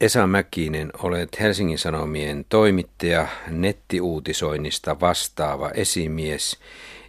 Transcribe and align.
Esa 0.00 0.26
Mäkinen, 0.26 0.90
olet 1.02 1.40
Helsingin 1.40 1.78
Sanomien 1.78 2.44
toimittaja, 2.48 3.28
nettiuutisoinnista 3.48 5.00
vastaava 5.00 5.70
esimies 5.70 6.58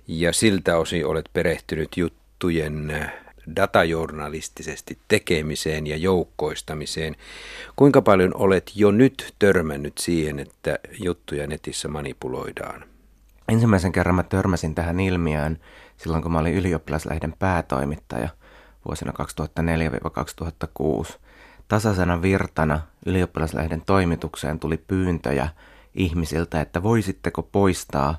ja 0.08 0.34
siltä 0.34 0.78
osin 0.78 1.06
olet 1.06 1.30
perehtynyt 1.34 1.98
juttujen 1.98 3.12
datajournalistisesti 3.56 4.98
tekemiseen 5.08 5.88
ja 5.88 5.98
joukkoistamiseen. 5.98 7.16
Kuinka 7.76 8.02
paljon 8.02 8.32
olet 8.36 8.72
jo 8.76 8.92
nyt 8.92 9.34
törmännyt 9.40 9.98
siihen, 9.98 10.40
että 10.40 10.80
juttuja 11.00 11.48
netissä 11.48 11.88
manipuloidaan? 11.88 12.84
Ensimmäisen 13.50 13.92
kerran 13.92 14.16
mä 14.16 14.24
törmäsin 14.24 14.76
tähän 14.76 15.00
ilmiöön 15.00 15.60
silloin, 15.98 16.24
kun 16.24 16.32
mä 16.32 16.40
olin 16.40 16.56
ylioppilaslehden 16.56 17.34
päätoimittaja 17.40 18.30
vuosina 18.86 19.14
2004-2006. 21.12 21.18
Tasaisena 21.72 22.22
virtana 22.22 22.80
ylioppilaslehden 23.06 23.82
toimitukseen 23.86 24.60
tuli 24.60 24.78
pyyntöjä 24.78 25.50
ihmisiltä, 25.96 26.62
että 26.62 26.84
voisitteko 26.84 27.44
poistaa 27.44 28.18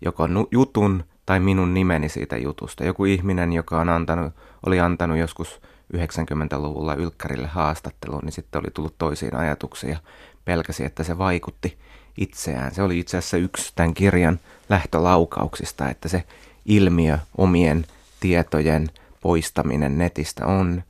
joko 0.00 0.28
jutun 0.50 1.04
tai 1.26 1.40
minun 1.40 1.74
nimeni 1.74 2.08
siitä 2.08 2.36
jutusta. 2.36 2.84
Joku 2.84 3.04
ihminen, 3.04 3.52
joka 3.52 3.80
on 3.80 3.88
antanut, 3.88 4.32
oli 4.66 4.80
antanut 4.80 5.18
joskus 5.18 5.60
90-luvulla 5.96 6.94
Ylkkärille 6.94 7.46
haastattelun, 7.46 8.20
niin 8.22 8.32
sitten 8.32 8.60
oli 8.60 8.70
tullut 8.74 8.98
toisiin 8.98 9.36
ajatuksiin 9.36 9.90
ja 9.90 9.98
pelkäsi, 10.44 10.84
että 10.84 11.04
se 11.04 11.18
vaikutti 11.18 11.78
itseään. 12.18 12.74
Se 12.74 12.82
oli 12.82 12.98
itse 12.98 13.16
asiassa 13.18 13.36
yksi 13.36 13.72
tämän 13.74 13.94
kirjan 13.94 14.40
lähtölaukauksista, 14.68 15.88
että 15.88 16.08
se 16.08 16.24
ilmiö 16.66 17.18
omien 17.38 17.86
tietojen 18.20 18.88
poistaminen 19.20 19.98
netistä 19.98 20.46
on, 20.46 20.82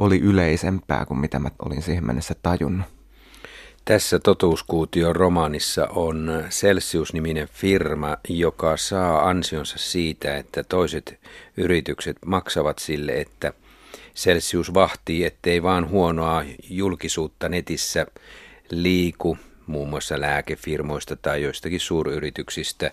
oli 0.00 0.18
yleisempää 0.18 1.06
kuin 1.06 1.20
mitä 1.20 1.38
mä 1.38 1.50
olin 1.64 1.82
siihen 1.82 2.06
mennessä 2.06 2.34
tajunnut. 2.42 2.86
Tässä 3.84 4.18
Totuuskuution 4.18 5.16
romaanissa 5.16 5.86
on 5.86 6.44
Celsius-niminen 6.50 7.48
firma, 7.52 8.16
joka 8.28 8.76
saa 8.76 9.28
ansionsa 9.28 9.78
siitä, 9.78 10.36
että 10.36 10.64
toiset 10.64 11.20
yritykset 11.56 12.16
maksavat 12.26 12.78
sille, 12.78 13.12
että 13.12 13.52
Celsius 14.16 14.74
vahtii, 14.74 15.24
ettei 15.24 15.62
vaan 15.62 15.88
huonoa 15.88 16.44
julkisuutta 16.70 17.48
netissä 17.48 18.06
liiku, 18.70 19.38
muun 19.66 19.88
muassa 19.88 20.20
lääkefirmoista 20.20 21.16
tai 21.16 21.42
joistakin 21.42 21.80
suuryrityksistä. 21.80 22.90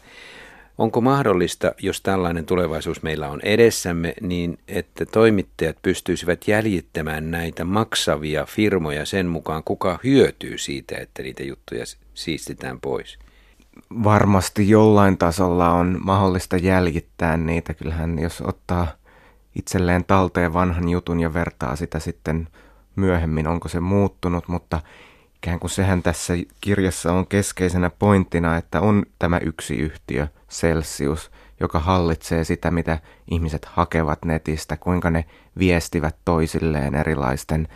Onko 0.77 1.01
mahdollista, 1.01 1.71
jos 1.81 2.01
tällainen 2.01 2.45
tulevaisuus 2.45 3.03
meillä 3.03 3.29
on 3.29 3.41
edessämme, 3.43 4.13
niin 4.21 4.57
että 4.67 5.05
toimittajat 5.05 5.77
pystyisivät 5.81 6.47
jäljittämään 6.47 7.31
näitä 7.31 7.63
maksavia 7.63 8.45
firmoja 8.45 9.05
sen 9.05 9.27
mukaan, 9.27 9.63
kuka 9.63 9.99
hyötyy 10.03 10.57
siitä, 10.57 10.97
että 10.97 11.23
niitä 11.23 11.43
juttuja 11.43 11.83
siistitään 12.13 12.79
pois? 12.79 13.19
Varmasti 14.03 14.69
jollain 14.69 15.17
tasolla 15.17 15.69
on 15.69 15.99
mahdollista 16.03 16.57
jäljittää 16.57 17.37
niitä. 17.37 17.73
Kyllähän 17.73 18.19
jos 18.19 18.41
ottaa 18.41 18.87
itselleen 19.55 20.05
talteen 20.05 20.53
vanhan 20.53 20.89
jutun 20.89 21.19
ja 21.19 21.33
vertaa 21.33 21.75
sitä 21.75 21.99
sitten 21.99 22.47
myöhemmin, 22.95 23.47
onko 23.47 23.67
se 23.67 23.79
muuttunut, 23.79 24.47
mutta 24.47 24.79
ikään 25.43 25.59
kuin 25.59 25.71
sehän 25.71 26.03
tässä 26.03 26.33
kirjassa 26.61 27.13
on 27.13 27.27
keskeisenä 27.27 27.89
pointtina, 27.89 28.57
että 28.57 28.81
on 28.81 29.05
tämä 29.19 29.37
yksi 29.37 29.75
yhtiö, 29.75 30.27
Celsius, 30.49 31.31
joka 31.59 31.79
hallitsee 31.79 32.43
sitä, 32.43 32.71
mitä 32.71 32.99
ihmiset 33.31 33.65
hakevat 33.65 34.25
netistä, 34.25 34.77
kuinka 34.77 35.09
ne 35.09 35.25
viestivät 35.59 36.15
toisilleen 36.25 36.95
erilaisten 36.95 37.67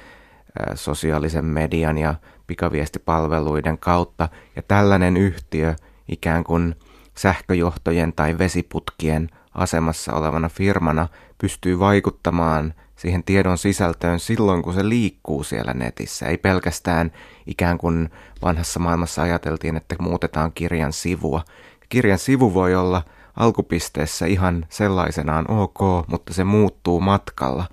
sosiaalisen 0.76 1.45
median 1.45 1.98
ja 1.98 2.16
pikaviestipalveluiden 2.48 3.78
kautta. 3.78 4.30
Ja 4.56 4.62
tällainen 4.62 5.17
yhtiö 5.17 5.76
ikään 6.08 6.44
kuin 6.44 6.76
sähköjohtojen 7.17 8.14
tai 8.14 8.38
vesiputkien 8.38 9.30
asemassa 9.54 10.14
olevana 10.14 10.49
firmana 10.49 11.08
pystyy 11.42 11.80
vaikuttamaan 11.80 12.74
siihen 12.96 13.24
tiedon 13.24 13.58
sisältöön 13.58 14.20
silloin, 14.20 14.62
kun 14.62 14.74
se 14.74 14.90
liikkuu 14.90 15.44
siellä 15.44 15.74
netissä. 15.74 16.26
Ei 16.26 16.38
pelkästään 16.38 17.12
ikään 17.48 17.78
kuin 17.78 18.10
vanhassa 18.42 18.80
maailmassa 18.80 19.22
ajateltiin, 19.22 19.78
että 19.78 19.96
muutetaan 20.00 20.52
kirjan 20.52 20.94
sivua. 20.94 21.42
Kirjan 21.90 22.20
sivu 22.20 22.54
voi 22.54 22.76
olla 22.76 23.02
alkupisteessä 23.36 24.26
ihan 24.26 24.66
sellaisenaan 24.70 25.52
ok, 25.52 26.08
mutta 26.08 26.34
se 26.34 26.44
muuttuu 26.44 27.02
matkalla. 27.02 27.66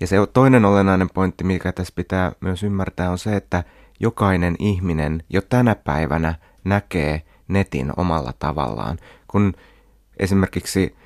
Ja 0.00 0.06
se 0.06 0.16
toinen 0.32 0.64
olennainen 0.64 1.10
pointti, 1.14 1.44
mikä 1.44 1.72
tässä 1.72 1.92
pitää 1.96 2.32
myös 2.40 2.62
ymmärtää, 2.62 3.10
on 3.10 3.18
se, 3.18 3.36
että 3.36 3.64
jokainen 4.00 4.56
ihminen 4.58 5.22
jo 5.30 5.42
tänä 5.42 5.74
päivänä 5.74 6.34
näkee 6.64 7.22
netin 7.48 7.92
omalla 7.96 8.32
tavallaan. 8.38 8.98
Kun 9.28 9.54
esimerkiksi 10.18 10.97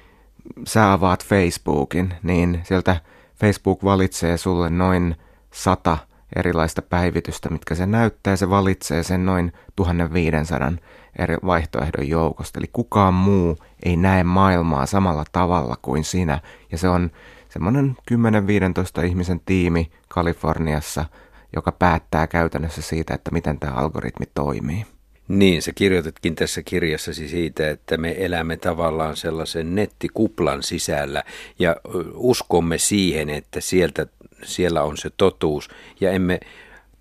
sä 0.66 0.92
avaat 0.92 1.24
Facebookin, 1.24 2.14
niin 2.22 2.60
sieltä 2.64 2.96
Facebook 3.40 3.84
valitsee 3.84 4.36
sulle 4.36 4.70
noin 4.70 5.16
sata 5.50 5.98
erilaista 6.36 6.82
päivitystä, 6.82 7.48
mitkä 7.48 7.74
se 7.74 7.86
näyttää. 7.86 8.36
Se 8.36 8.50
valitsee 8.50 9.02
sen 9.02 9.26
noin 9.26 9.52
1500 9.76 10.72
eri 11.18 11.36
vaihtoehdon 11.46 12.08
joukosta. 12.08 12.58
Eli 12.58 12.70
kukaan 12.72 13.14
muu 13.14 13.58
ei 13.82 13.96
näe 13.96 14.24
maailmaa 14.24 14.86
samalla 14.86 15.24
tavalla 15.32 15.76
kuin 15.82 16.04
sinä. 16.04 16.40
Ja 16.72 16.78
se 16.78 16.88
on 16.88 17.10
semmoinen 17.48 17.96
10-15 19.00 19.04
ihmisen 19.04 19.40
tiimi 19.46 19.92
Kaliforniassa, 20.08 21.04
joka 21.56 21.72
päättää 21.72 22.26
käytännössä 22.26 22.82
siitä, 22.82 23.14
että 23.14 23.30
miten 23.30 23.58
tämä 23.58 23.72
algoritmi 23.72 24.26
toimii. 24.34 24.86
Niin, 25.32 25.62
sä 25.62 25.72
kirjoitatkin 25.74 26.34
tässä 26.34 26.62
kirjassasi 26.62 27.28
siitä, 27.28 27.70
että 27.70 27.96
me 27.96 28.14
elämme 28.18 28.56
tavallaan 28.56 29.16
sellaisen 29.16 29.74
nettikuplan 29.74 30.62
sisällä 30.62 31.24
ja 31.58 31.76
uskomme 32.14 32.78
siihen, 32.78 33.30
että 33.30 33.60
sieltä, 33.60 34.06
siellä 34.42 34.82
on 34.82 34.96
se 34.96 35.10
totuus 35.16 35.68
ja 36.00 36.10
emme 36.10 36.40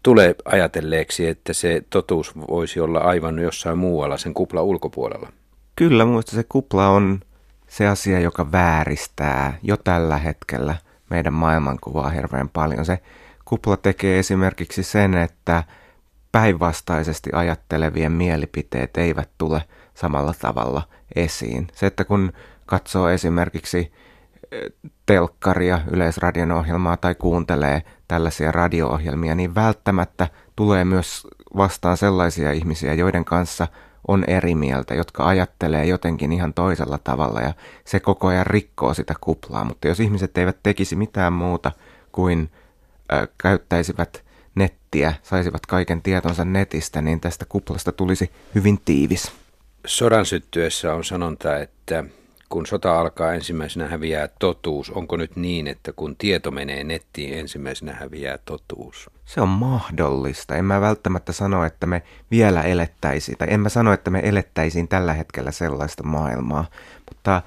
tule 0.04 0.36
ajatelleeksi, 0.46 1.28
että 1.28 1.54
se 1.54 1.84
totuus 1.90 2.38
voisi 2.38 2.80
olla 2.80 3.00
aivan 3.00 3.40
jossain 3.40 3.78
muualla 3.78 4.18
sen 4.18 4.34
kuplan 4.34 4.64
ulkopuolella. 4.64 5.30
Kyllä, 5.76 6.06
minusta 6.06 6.32
se 6.32 6.44
kupla 6.50 6.88
on 6.88 7.20
se 7.68 7.88
asia, 7.88 8.20
joka 8.20 8.52
vääristää 8.52 9.58
jo 9.64 9.78
tällä 9.78 10.18
hetkellä 10.18 10.76
meidän 11.10 11.34
maailmankuvaa 11.34 12.10
hirveän 12.10 12.50
paljon. 12.50 12.86
Se 12.86 13.00
kupla 13.46 13.78
tekee 13.78 14.20
esimerkiksi 14.20 14.84
sen, 14.84 15.14
että 15.18 15.64
päinvastaisesti 16.32 17.30
ajattelevien 17.34 18.12
mielipiteet 18.12 18.98
eivät 18.98 19.30
tule 19.38 19.64
samalla 19.94 20.34
tavalla 20.42 20.82
esiin. 21.16 21.68
Se, 21.74 21.86
että 21.86 22.04
kun 22.04 22.34
katsoo 22.66 23.10
esimerkiksi 23.10 23.94
eh, 24.52 24.72
telkkaria, 25.06 25.82
yleisradion 25.92 26.52
ohjelmaa 26.52 26.98
tai 26.98 27.16
kuuntelee 27.16 27.82
tällaisia 28.08 28.52
radio-ohjelmia, 28.52 29.36
niin 29.36 29.56
välttämättä 29.56 30.28
tulee 30.56 30.86
myös 30.86 31.28
vastaan 31.58 31.98
sellaisia 31.98 32.52
ihmisiä, 32.52 32.94
joiden 32.94 33.26
kanssa 33.26 33.68
on 34.08 34.24
eri 34.28 34.56
mieltä, 34.56 34.96
jotka 34.96 35.28
ajattelee 35.28 35.86
jotenkin 35.86 36.32
ihan 36.32 36.54
toisella 36.54 36.98
tavalla 36.98 37.42
ja 37.42 37.54
se 37.86 38.00
koko 38.00 38.28
ajan 38.28 38.48
rikkoo 38.48 38.94
sitä 38.94 39.14
kuplaa. 39.22 39.64
Mutta 39.64 39.88
jos 39.88 40.00
ihmiset 40.00 40.38
eivät 40.38 40.58
tekisi 40.64 40.96
mitään 40.96 41.34
muuta 41.34 41.72
kuin 42.12 42.52
äh, 43.14 43.28
käyttäisivät 43.38 44.24
nettiä, 44.56 45.14
saisivat 45.24 45.66
kaiken 45.66 46.02
tietonsa 46.02 46.46
netistä, 46.46 47.02
niin 47.02 47.20
tästä 47.20 47.46
kuplasta 47.50 47.92
tulisi 47.92 48.32
hyvin 48.56 48.80
tiivis. 48.86 49.32
Sodan 49.86 50.26
syttyessä 50.26 50.94
on 50.94 51.04
sanonta, 51.04 51.58
että 51.58 52.04
kun 52.50 52.66
sota 52.66 53.00
alkaa 53.00 53.34
ensimmäisenä 53.34 53.88
häviää 53.88 54.30
totuus. 54.40 54.90
Onko 54.90 55.18
nyt 55.18 55.36
niin, 55.36 55.68
että 55.68 55.94
kun 55.96 56.16
tieto 56.16 56.52
menee 56.52 56.84
nettiin, 56.84 57.40
ensimmäisenä 57.40 57.94
häviää 57.94 58.38
totuus? 58.46 59.10
Se 59.26 59.42
on 59.42 59.50
mahdollista. 59.50 60.56
En 60.56 60.66
mä 60.66 60.82
välttämättä 60.82 61.32
sano, 61.32 61.66
että 61.66 61.86
me 61.86 62.04
vielä 62.32 62.62
elettäisiin, 62.62 63.38
tai 63.38 63.48
en 63.52 63.60
mä 63.60 63.70
sano, 63.70 63.94
että 63.94 64.12
me 64.12 64.22
elettäisiin 64.24 64.88
tällä 64.88 65.14
hetkellä 65.14 65.52
sellaista 65.52 66.04
maailmaa, 66.04 66.66
mutta 67.10 67.42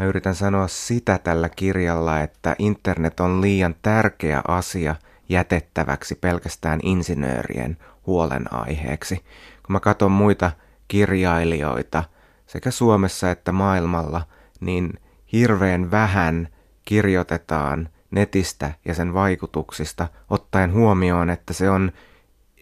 mä 0.00 0.06
yritän 0.06 0.34
sanoa 0.34 0.68
sitä 0.68 1.18
tällä 1.18 1.48
kirjalla, 1.48 2.20
että 2.20 2.56
internet 2.58 3.20
on 3.20 3.40
liian 3.40 3.74
tärkeä 3.82 4.42
asia– 4.48 4.96
jätettäväksi 5.28 6.14
pelkästään 6.14 6.80
insinöörien 6.82 7.76
huolenaiheeksi. 8.06 9.16
Kun 9.62 9.72
mä 9.72 9.80
katson 9.80 10.12
muita 10.12 10.50
kirjailijoita 10.88 12.04
sekä 12.46 12.70
Suomessa 12.70 13.30
että 13.30 13.52
maailmalla, 13.52 14.22
niin 14.60 14.92
hirveän 15.32 15.90
vähän 15.90 16.48
kirjoitetaan 16.84 17.88
netistä 18.10 18.72
ja 18.84 18.94
sen 18.94 19.14
vaikutuksista, 19.14 20.08
ottaen 20.30 20.72
huomioon, 20.72 21.30
että 21.30 21.52
se 21.52 21.70
on 21.70 21.92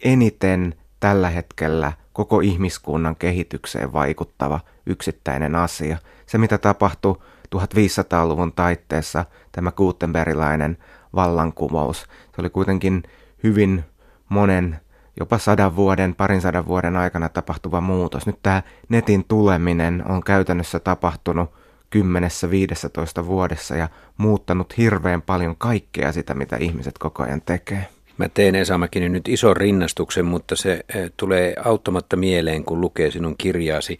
eniten 0.03 0.75
tällä 0.99 1.29
hetkellä 1.29 1.93
koko 2.13 2.39
ihmiskunnan 2.39 3.15
kehitykseen 3.15 3.93
vaikuttava 3.93 4.59
yksittäinen 4.85 5.55
asia. 5.55 5.97
Se, 6.25 6.37
mitä 6.37 6.57
tapahtui 6.57 7.21
1500-luvun 7.55 8.53
taitteessa, 8.53 9.25
tämä 9.51 9.71
Gutenbergilainen 9.71 10.77
vallankumous. 11.15 12.01
Se 12.01 12.41
oli 12.41 12.49
kuitenkin 12.49 13.03
hyvin 13.43 13.83
monen 14.29 14.79
jopa 15.19 15.37
sadan 15.37 15.75
vuoden, 15.75 16.15
parin 16.15 16.41
sadan 16.41 16.67
vuoden 16.67 16.95
aikana 16.95 17.29
tapahtuva 17.29 17.81
muutos. 17.81 18.25
Nyt 18.25 18.39
tämä 18.43 18.63
netin 18.89 19.25
tuleminen 19.27 20.03
on 20.07 20.23
käytännössä 20.23 20.79
tapahtunut 20.79 21.49
kymmenessä, 21.89 22.49
viidessätoista 22.49 23.27
vuodessa 23.27 23.75
ja 23.75 23.89
muuttanut 24.17 24.77
hirveän 24.77 25.21
paljon 25.21 25.55
kaikkea 25.57 26.11
sitä, 26.11 26.33
mitä 26.33 26.57
ihmiset 26.57 26.97
koko 26.97 27.23
ajan 27.23 27.41
tekee. 27.41 27.87
Mä 28.17 28.29
teen 28.29 28.55
Esa 28.55 28.77
Mäkinen 28.77 29.11
nyt 29.11 29.27
ison 29.27 29.57
rinnastuksen, 29.57 30.25
mutta 30.25 30.55
se 30.55 30.85
eh, 30.95 31.11
tulee 31.17 31.55
auttamatta 31.65 32.15
mieleen, 32.15 32.63
kun 32.63 32.81
lukee 32.81 33.11
sinun 33.11 33.35
kirjaasi. 33.37 33.99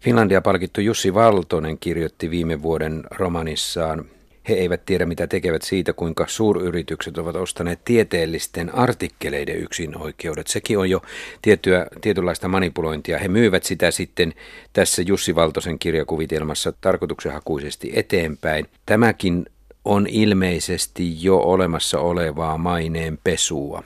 Finlandia 0.00 0.40
palkittu 0.40 0.80
Jussi 0.80 1.14
Valtonen 1.14 1.78
kirjoitti 1.78 2.30
viime 2.30 2.62
vuoden 2.62 3.02
romanissaan 3.10 4.04
he 4.48 4.54
eivät 4.54 4.86
tiedä, 4.86 5.06
mitä 5.06 5.26
tekevät 5.26 5.62
siitä, 5.62 5.92
kuinka 5.92 6.26
suuryritykset 6.28 7.18
ovat 7.18 7.36
ostaneet 7.36 7.84
tieteellisten 7.84 8.74
artikkeleiden 8.74 9.56
yksin 9.56 9.98
oikeudet. 9.98 10.46
Sekin 10.46 10.78
on 10.78 10.90
jo 10.90 11.02
tiettyä, 11.42 11.86
tietynlaista 12.00 12.48
manipulointia. 12.48 13.18
He 13.18 13.28
myyvät 13.28 13.64
sitä 13.64 13.90
sitten 13.90 14.34
tässä 14.72 15.02
Jussi 15.02 15.34
Valtosen 15.34 15.78
kirjakuvitelmassa 15.78 16.72
tarkoituksenhakuisesti 16.80 17.92
eteenpäin. 17.94 18.66
Tämäkin 18.86 19.46
on 19.84 20.06
ilmeisesti 20.06 21.24
jo 21.24 21.36
olemassa 21.36 21.98
olevaa 21.98 22.58
maineen 22.58 23.18
pesua. 23.24 23.82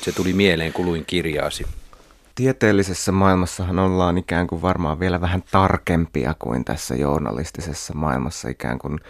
Se 0.00 0.12
tuli 0.12 0.32
mieleen, 0.32 0.72
kun 0.72 0.86
luin 0.86 1.04
kirjaasi. 1.06 1.66
Tieteellisessä 2.34 3.12
maailmassahan 3.12 3.78
ollaan 3.78 4.18
ikään 4.18 4.46
kuin 4.46 4.62
varmaan 4.62 5.00
vielä 5.00 5.20
vähän 5.20 5.42
tarkempia 5.50 6.34
kuin 6.38 6.64
tässä 6.64 6.94
journalistisessa 6.94 7.94
maailmassa 7.94 8.48
ikään 8.48 8.78
kuin 8.78 9.00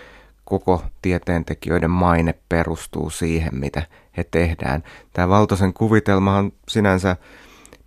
koko 0.46 0.84
tieteentekijöiden 1.02 1.90
maine 1.90 2.34
perustuu 2.48 3.10
siihen, 3.10 3.52
mitä 3.58 3.82
he 4.16 4.24
tehdään. 4.24 4.82
Tämä 5.12 5.28
Valtosen 5.28 5.72
kuvitelma 5.72 6.36
on 6.36 6.52
sinänsä, 6.68 7.16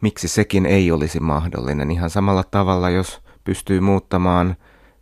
miksi 0.01 0.27
sekin 0.27 0.65
ei 0.65 0.91
olisi 0.91 1.19
mahdollinen. 1.19 1.91
Ihan 1.91 2.09
samalla 2.09 2.43
tavalla, 2.43 2.89
jos 2.89 3.21
pystyy 3.43 3.79
muuttamaan 3.79 4.55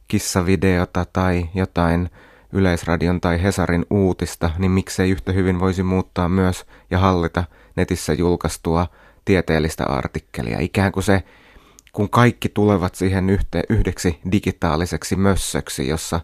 kissavideota 0.07 1.05
tai 1.13 1.49
jotain 1.55 2.09
Yleisradion 2.53 3.21
tai 3.21 3.43
Hesarin 3.43 3.85
uutista, 3.89 4.49
niin 4.57 4.71
miksei 4.71 5.09
yhtä 5.09 5.31
hyvin 5.31 5.59
voisi 5.59 5.83
muuttaa 5.83 6.29
myös 6.29 6.65
ja 6.91 6.99
hallita 6.99 7.43
netissä 7.75 8.13
julkaistua 8.13 8.87
tieteellistä 9.25 9.85
artikkelia. 9.85 10.59
Ikään 10.59 10.91
kuin 10.91 11.03
se, 11.03 11.23
kun 11.91 12.09
kaikki 12.09 12.49
tulevat 12.49 12.95
siihen 12.95 13.29
yhte, 13.29 13.63
yhdeksi 13.69 14.19
digitaaliseksi 14.31 15.15
mössöksi, 15.15 15.87
jossa 15.87 16.21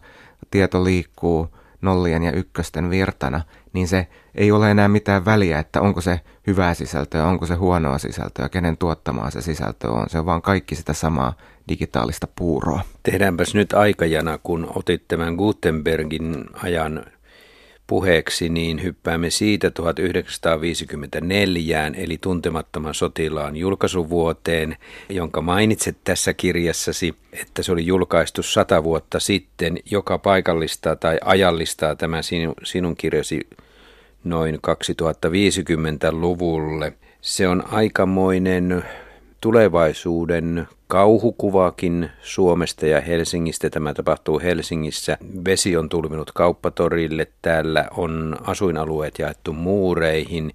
tieto 0.54 0.84
liikkuu 0.84 1.50
nollien 1.82 2.24
ja 2.24 2.32
ykkösten 2.32 2.90
virtana, 2.90 3.42
niin 3.74 3.88
se 3.88 4.08
ei 4.36 4.52
ole 4.52 4.72
enää 4.72 4.88
mitään 4.88 5.26
väliä, 5.26 5.60
että 5.60 5.82
onko 5.82 6.02
se 6.02 6.20
hyvää 6.48 6.74
sisältöä, 6.74 7.28
onko 7.28 7.46
se 7.46 7.56
huonoa 7.56 7.98
sisältöä, 7.98 8.50
kenen 8.50 8.78
tuottamaa 8.78 9.32
se 9.32 9.42
sisältö 9.42 9.92
on. 9.92 10.10
Se 10.10 10.20
on 10.20 10.26
vaan 10.26 10.42
kaikki 10.42 10.76
sitä 10.76 10.94
samaa 10.94 11.34
digitaalista 11.70 12.28
puuroa. 12.36 12.82
Tehdäänpäs 13.04 13.56
nyt 13.56 13.74
aikajana, 13.74 14.40
kun 14.44 14.72
otit 14.76 15.08
tämän 15.08 15.36
Gutenbergin 15.36 16.46
ajan 16.64 17.06
puheeksi, 17.94 18.50
niin 18.50 18.84
hyppäämme 18.84 19.30
siitä 19.30 19.72
1954, 19.72 21.92
eli 21.96 22.18
tuntemattoman 22.22 22.94
sotilaan 22.94 23.58
julkaisuvuoteen, 23.58 24.78
jonka 25.10 25.42
mainitset 25.42 25.98
tässä 26.04 26.34
kirjassasi, 26.34 27.16
että 27.34 27.64
se 27.64 27.72
oli 27.72 27.86
julkaistu 27.86 28.44
sata 28.44 28.84
vuotta 28.84 29.20
sitten, 29.20 29.78
joka 29.92 30.18
paikallistaa 30.18 30.96
tai 30.96 31.18
ajallistaa 31.26 31.96
tämä 31.96 32.22
sinun, 32.64 32.96
kirjasi 32.98 33.48
noin 34.24 34.56
2050-luvulle. 34.56 36.94
Se 37.22 37.48
on 37.48 37.64
aikamoinen 37.72 38.84
tulevaisuuden 39.42 40.68
kauhukuvakin 40.94 42.10
Suomesta 42.22 42.88
ja 42.88 43.02
Helsingistä. 43.02 43.70
Tämä 43.70 43.94
tapahtuu 43.94 44.40
Helsingissä. 44.40 45.18
Vesi 45.46 45.78
on 45.78 45.90
tulvinut 45.90 46.32
kauppatorille. 46.32 47.28
Täällä 47.42 47.88
on 47.98 48.38
asuinalueet 48.44 49.20
jaettu 49.20 49.54
muureihin. 49.54 50.52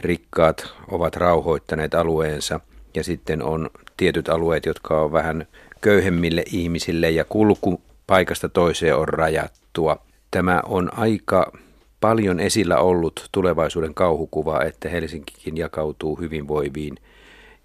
Rikkaat 0.00 0.74
ovat 0.90 1.16
rauhoittaneet 1.16 1.94
alueensa. 1.94 2.60
Ja 2.94 3.04
sitten 3.04 3.42
on 3.42 3.70
tietyt 3.96 4.28
alueet, 4.28 4.66
jotka 4.66 5.00
on 5.00 5.12
vähän 5.12 5.46
köyhemmille 5.80 6.42
ihmisille 6.52 7.10
ja 7.10 7.24
kulku 7.24 7.80
paikasta 8.06 8.48
toiseen 8.48 8.96
on 8.96 9.08
rajattua. 9.08 9.96
Tämä 10.30 10.62
on 10.66 10.98
aika 10.98 11.52
paljon 12.00 12.40
esillä 12.40 12.78
ollut 12.78 13.28
tulevaisuuden 13.32 13.94
kauhukuva, 13.94 14.62
että 14.62 14.88
Helsinkikin 14.88 15.56
jakautuu 15.56 16.16
hyvinvoiviin 16.16 16.94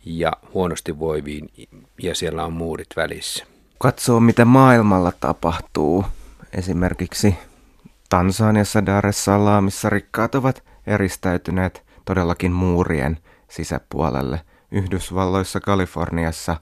ja 0.06 0.32
huonosti 0.54 1.00
voiviin 1.00 1.50
ja 2.04 2.16
siellä 2.16 2.46
on 2.46 2.54
muurit 2.54 2.88
välissä. 2.96 3.46
Katsoo 3.78 4.20
mitä 4.20 4.46
maailmalla 4.46 5.12
tapahtuu. 5.20 6.06
Esimerkiksi 6.54 7.36
Tansaniassa 8.10 8.86
Dar 8.86 9.08
es 9.08 9.26
Salaamissa 9.26 9.90
rikkaat 9.90 10.36
ovat 10.36 10.64
eristäytyneet 10.88 11.84
todellakin 12.06 12.52
muurien 12.52 13.18
sisäpuolelle. 13.48 14.42
Yhdysvalloissa 14.72 15.60
Kaliforniassa 15.60 16.58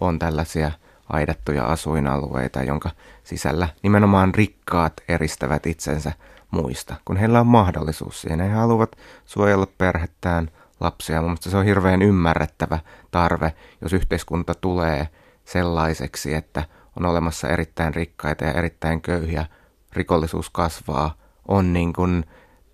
on 0.00 0.18
tällaisia 0.18 0.72
aidattuja 1.08 1.64
asuinalueita, 1.64 2.62
jonka 2.62 2.90
sisällä 3.24 3.68
nimenomaan 3.82 4.34
rikkaat 4.34 4.92
eristävät 5.08 5.66
itsensä 5.66 6.12
muista, 6.50 6.94
kun 7.04 7.16
heillä 7.16 7.40
on 7.40 7.46
mahdollisuus 7.46 8.20
siihen. 8.20 8.40
He 8.40 8.48
haluavat 8.48 8.96
suojella 9.24 9.66
perhettään, 9.78 10.50
lapsia. 10.80 11.22
Mun 11.22 11.36
se 11.40 11.56
on 11.56 11.64
hirveän 11.64 12.02
ymmärrettävä 12.02 12.78
tarve, 13.10 13.52
jos 13.82 13.92
yhteiskunta 13.92 14.54
tulee 14.54 15.08
sellaiseksi, 15.44 16.34
että 16.34 16.64
on 16.96 17.06
olemassa 17.06 17.48
erittäin 17.48 17.94
rikkaita 17.94 18.44
ja 18.44 18.52
erittäin 18.52 19.00
köyhiä, 19.00 19.46
rikollisuus 19.92 20.50
kasvaa, 20.50 21.14
on 21.48 21.72
niin 21.72 21.92
kuin 21.92 22.24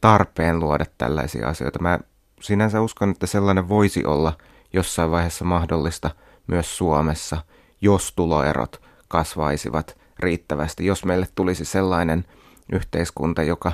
tarpeen 0.01 0.61
luoda 0.61 0.85
tällaisia 0.99 1.49
asioita. 1.49 1.79
Mä 1.79 1.99
sinänsä 2.41 2.81
uskon, 2.81 3.11
että 3.11 3.27
sellainen 3.27 3.69
voisi 3.69 4.05
olla 4.05 4.33
jossain 4.73 5.11
vaiheessa 5.11 5.45
mahdollista 5.45 6.11
myös 6.47 6.77
Suomessa, 6.77 7.43
jos 7.81 8.12
tuloerot 8.17 8.83
kasvaisivat 9.09 9.99
riittävästi, 10.19 10.87
jos 10.87 11.05
meille 11.05 11.29
tulisi 11.35 11.65
sellainen 11.65 12.25
yhteiskunta, 12.73 13.43
joka 13.43 13.73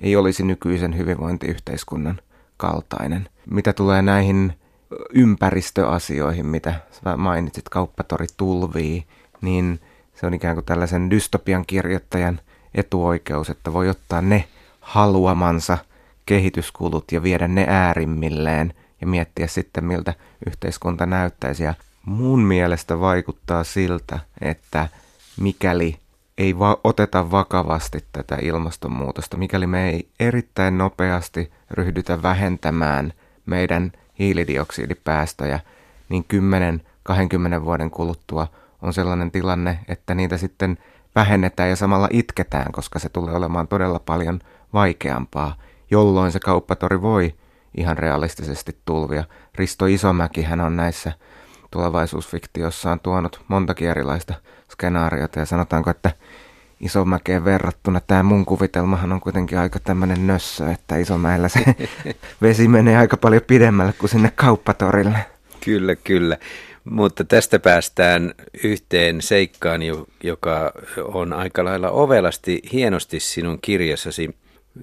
ei 0.00 0.16
olisi 0.16 0.42
nykyisen 0.42 0.96
hyvinvointiyhteiskunnan 0.96 2.20
kaltainen. 2.60 3.28
Mitä 3.50 3.72
tulee 3.72 4.02
näihin 4.02 4.52
ympäristöasioihin, 5.14 6.46
mitä 6.46 6.74
mainitsit, 7.16 7.68
kauppatori 7.68 8.26
tulvii, 8.36 9.04
niin 9.40 9.80
se 10.14 10.26
on 10.26 10.34
ikään 10.34 10.56
kuin 10.56 10.64
tällaisen 10.64 11.10
dystopian 11.10 11.66
kirjoittajan 11.66 12.40
etuoikeus, 12.74 13.50
että 13.50 13.72
voi 13.72 13.88
ottaa 13.88 14.22
ne 14.22 14.44
haluamansa 14.80 15.78
kehityskulut 16.26 17.12
ja 17.12 17.22
viedä 17.22 17.48
ne 17.48 17.64
äärimmilleen 17.68 18.74
ja 19.00 19.06
miettiä 19.06 19.46
sitten, 19.46 19.84
miltä 19.84 20.14
yhteiskunta 20.46 21.06
näyttäisi. 21.06 21.62
Ja 21.64 21.74
mun 22.04 22.40
mielestä 22.40 23.00
vaikuttaa 23.00 23.64
siltä, 23.64 24.18
että 24.40 24.88
mikäli 25.40 25.96
ei 26.40 26.58
va- 26.58 26.80
oteta 26.84 27.30
vakavasti 27.30 28.04
tätä 28.12 28.36
ilmastonmuutosta, 28.42 29.36
mikäli 29.36 29.66
me 29.66 29.90
ei 29.90 30.08
erittäin 30.20 30.78
nopeasti 30.78 31.52
ryhdytä 31.70 32.22
vähentämään 32.22 33.12
meidän 33.46 33.92
hiilidioksidipäästöjä, 34.18 35.60
niin 36.08 36.24
10-20 37.60 37.64
vuoden 37.64 37.90
kuluttua 37.90 38.46
on 38.82 38.92
sellainen 38.92 39.30
tilanne, 39.30 39.78
että 39.88 40.14
niitä 40.14 40.36
sitten 40.36 40.78
vähennetään 41.14 41.68
ja 41.68 41.76
samalla 41.76 42.08
itketään, 42.10 42.72
koska 42.72 42.98
se 42.98 43.08
tulee 43.08 43.34
olemaan 43.34 43.68
todella 43.68 43.98
paljon 43.98 44.40
vaikeampaa, 44.72 45.54
jolloin 45.90 46.32
se 46.32 46.40
kauppatori 46.40 47.02
voi 47.02 47.34
ihan 47.76 47.98
realistisesti 47.98 48.78
tulvia. 48.84 49.24
Risto 49.54 49.86
Isomäki 49.86 50.42
hän 50.42 50.60
on 50.60 50.76
näissä 50.76 51.12
tulevaisuusfiktiossaan 51.70 53.00
tuonut 53.00 53.40
montakin 53.48 53.88
erilaista 53.88 54.34
skenaariota 54.72 55.38
ja 55.38 55.46
sanotaanko, 55.46 55.90
että 55.90 56.10
Isomäkeen 56.80 57.44
verrattuna 57.44 58.00
tämä 58.00 58.22
mun 58.22 58.44
kuvitelmahan 58.44 59.12
on 59.12 59.20
kuitenkin 59.20 59.58
aika 59.58 59.78
tämmöinen 59.78 60.26
nössö, 60.26 60.70
että 60.70 60.96
Isomäellä 60.96 61.48
se 61.48 61.60
vesi 62.42 62.68
menee 62.68 62.96
aika 62.96 63.16
paljon 63.16 63.42
pidemmälle 63.46 63.92
kuin 63.92 64.10
sinne 64.10 64.32
kauppatorille. 64.34 65.18
Kyllä, 65.64 65.96
kyllä. 65.96 66.36
Mutta 66.84 67.24
tästä 67.24 67.58
päästään 67.58 68.34
yhteen 68.64 69.22
seikkaan, 69.22 69.80
joka 70.24 70.72
on 71.04 71.32
aika 71.32 71.64
lailla 71.64 71.90
ovelasti 71.90 72.62
hienosti 72.72 73.20
sinun 73.20 73.58
kirjassasi 73.62 74.36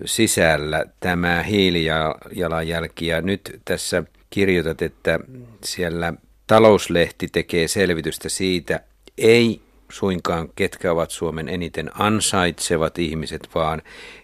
sisällä, 0.06 0.86
tämä 1.00 1.44
hiilijalanjälki. 1.44 3.08
Ja 3.08 3.22
nyt 3.22 3.62
tässä 3.66 4.04
kirjoitat, 4.30 4.82
että 4.82 5.20
siellä 5.64 6.14
talouslehti 6.48 7.28
tekee 7.28 7.68
selvitystä 7.68 8.30
siitä, 8.30 8.80
ei 9.18 9.62
suinkaan 9.92 10.50
ketkä 10.56 10.92
ovat 10.92 11.12
Suomen 11.12 11.50
eniten 11.50 11.92
ansaitsevat 11.94 13.00
ihmiset, 13.00 13.50
vaan 13.56 13.82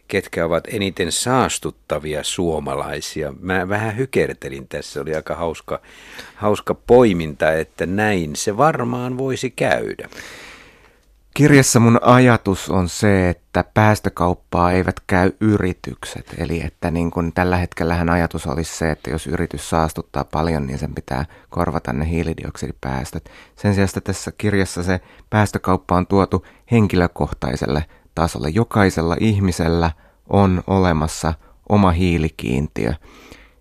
ketkä 0.08 0.46
ovat 0.46 0.64
eniten 0.68 1.12
saastuttavia 1.12 2.24
suomalaisia. 2.24 3.34
Mä 3.40 3.70
vähän 3.70 3.98
hykertelin 3.98 4.68
tässä, 4.68 5.02
oli 5.02 5.16
aika 5.16 5.36
hauska, 5.36 5.82
hauska 6.36 6.74
poiminta, 6.74 7.54
että 7.54 7.86
näin 7.86 8.36
se 8.36 8.58
varmaan 8.58 9.18
voisi 9.18 9.50
käydä. 9.50 10.10
Kirjassa 11.34 11.80
mun 11.80 12.00
ajatus 12.02 12.70
on 12.70 12.90
se, 12.90 13.30
että 13.30 13.64
päästökauppaa 13.74 14.72
eivät 14.72 15.00
käy 15.08 15.32
yritykset. 15.40 16.36
Eli 16.38 16.62
että 16.66 16.92
niin 16.92 17.12
kun 17.12 17.34
tällä 17.34 17.58
hetkellähän 17.58 18.10
ajatus 18.10 18.48
olisi 18.48 18.78
se, 18.78 18.92
että 18.92 19.10
jos 19.10 19.28
yritys 19.28 19.70
saastuttaa 19.70 20.24
paljon, 20.24 20.68
niin 20.68 20.80
sen 20.80 20.96
pitää 20.96 21.26
korvata 21.50 21.94
ne 21.94 22.10
hiilidioksidipäästöt. 22.10 23.30
Sen 23.56 23.74
sijaan 23.74 23.90
tässä 24.04 24.32
kirjassa 24.38 24.84
se 24.84 25.02
päästökauppa 25.30 25.96
on 25.96 26.08
tuotu 26.08 26.46
henkilökohtaiselle 26.72 27.86
tasolle. 28.16 28.50
Jokaisella 28.50 29.16
ihmisellä 29.20 29.92
on 30.30 30.64
olemassa 30.68 31.34
oma 31.70 31.92
hiilikiintiö. 31.92 32.94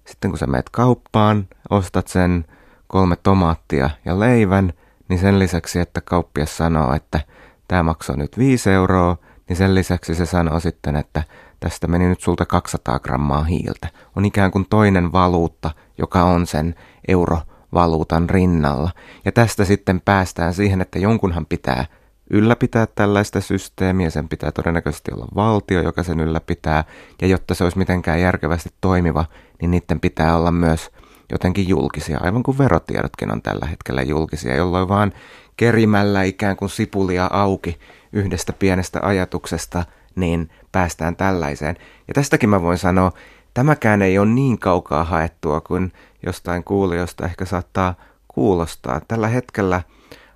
Sitten 0.04 0.30
kun 0.30 0.38
sä 0.38 0.46
meet 0.46 0.70
kauppaan, 0.70 1.48
ostat 1.70 2.08
sen 2.08 2.44
kolme 2.86 3.16
tomaattia 3.22 3.90
ja 4.04 4.20
leivän, 4.20 4.72
niin 5.08 5.18
sen 5.18 5.38
lisäksi, 5.38 5.80
että 5.80 6.00
kauppias 6.00 6.56
sanoo, 6.56 6.94
että– 6.94 7.20
tämä 7.72 7.82
maksoi 7.82 8.16
nyt 8.16 8.38
5 8.38 8.70
euroa, 8.70 9.16
niin 9.48 9.56
sen 9.56 9.74
lisäksi 9.74 10.14
se 10.14 10.26
sanoo 10.26 10.60
sitten, 10.60 10.96
että 10.96 11.22
tästä 11.60 11.86
meni 11.86 12.08
nyt 12.08 12.20
sulta 12.20 12.46
200 12.46 12.98
grammaa 12.98 13.44
hiiltä. 13.44 13.88
On 14.16 14.24
ikään 14.24 14.50
kuin 14.50 14.66
toinen 14.70 15.12
valuutta, 15.12 15.70
joka 15.98 16.22
on 16.22 16.46
sen 16.46 16.74
eurovaluutan 17.08 18.30
rinnalla. 18.30 18.90
Ja 19.24 19.32
tästä 19.32 19.64
sitten 19.64 20.00
päästään 20.00 20.54
siihen, 20.54 20.80
että 20.80 20.98
jonkunhan 20.98 21.46
pitää 21.46 21.84
ylläpitää 22.30 22.86
tällaista 22.86 23.40
systeemiä, 23.40 24.10
sen 24.10 24.28
pitää 24.28 24.52
todennäköisesti 24.52 25.12
olla 25.14 25.26
valtio, 25.34 25.82
joka 25.82 26.02
sen 26.02 26.20
ylläpitää, 26.20 26.84
ja 27.22 27.28
jotta 27.28 27.54
se 27.54 27.64
olisi 27.64 27.78
mitenkään 27.78 28.20
järkevästi 28.20 28.70
toimiva, 28.80 29.24
niin 29.60 29.70
niiden 29.70 30.00
pitää 30.00 30.36
olla 30.36 30.50
myös 30.50 30.90
jotenkin 31.32 31.68
julkisia, 31.68 32.18
aivan 32.22 32.42
kuin 32.42 32.58
verotiedotkin 32.58 33.32
on 33.32 33.42
tällä 33.42 33.66
hetkellä 33.66 34.02
julkisia, 34.02 34.56
jolloin 34.56 34.88
vaan 34.88 35.12
kerimällä 35.56 36.22
ikään 36.22 36.56
kuin 36.56 36.70
sipulia 36.70 37.28
auki 37.32 37.78
yhdestä 38.12 38.52
pienestä 38.52 39.00
ajatuksesta, 39.02 39.84
niin 40.16 40.50
päästään 40.72 41.16
tällaiseen. 41.16 41.76
Ja 42.08 42.14
tästäkin 42.14 42.48
mä 42.48 42.62
voin 42.62 42.78
sanoa, 42.78 43.12
tämäkään 43.54 44.02
ei 44.02 44.18
ole 44.18 44.28
niin 44.28 44.58
kaukaa 44.58 45.04
haettua 45.04 45.60
kuin 45.60 45.92
jostain 46.26 46.64
kuulijoista 46.64 47.24
ehkä 47.24 47.44
saattaa 47.44 47.94
kuulostaa. 48.28 49.00
Tällä 49.08 49.28
hetkellä 49.28 49.82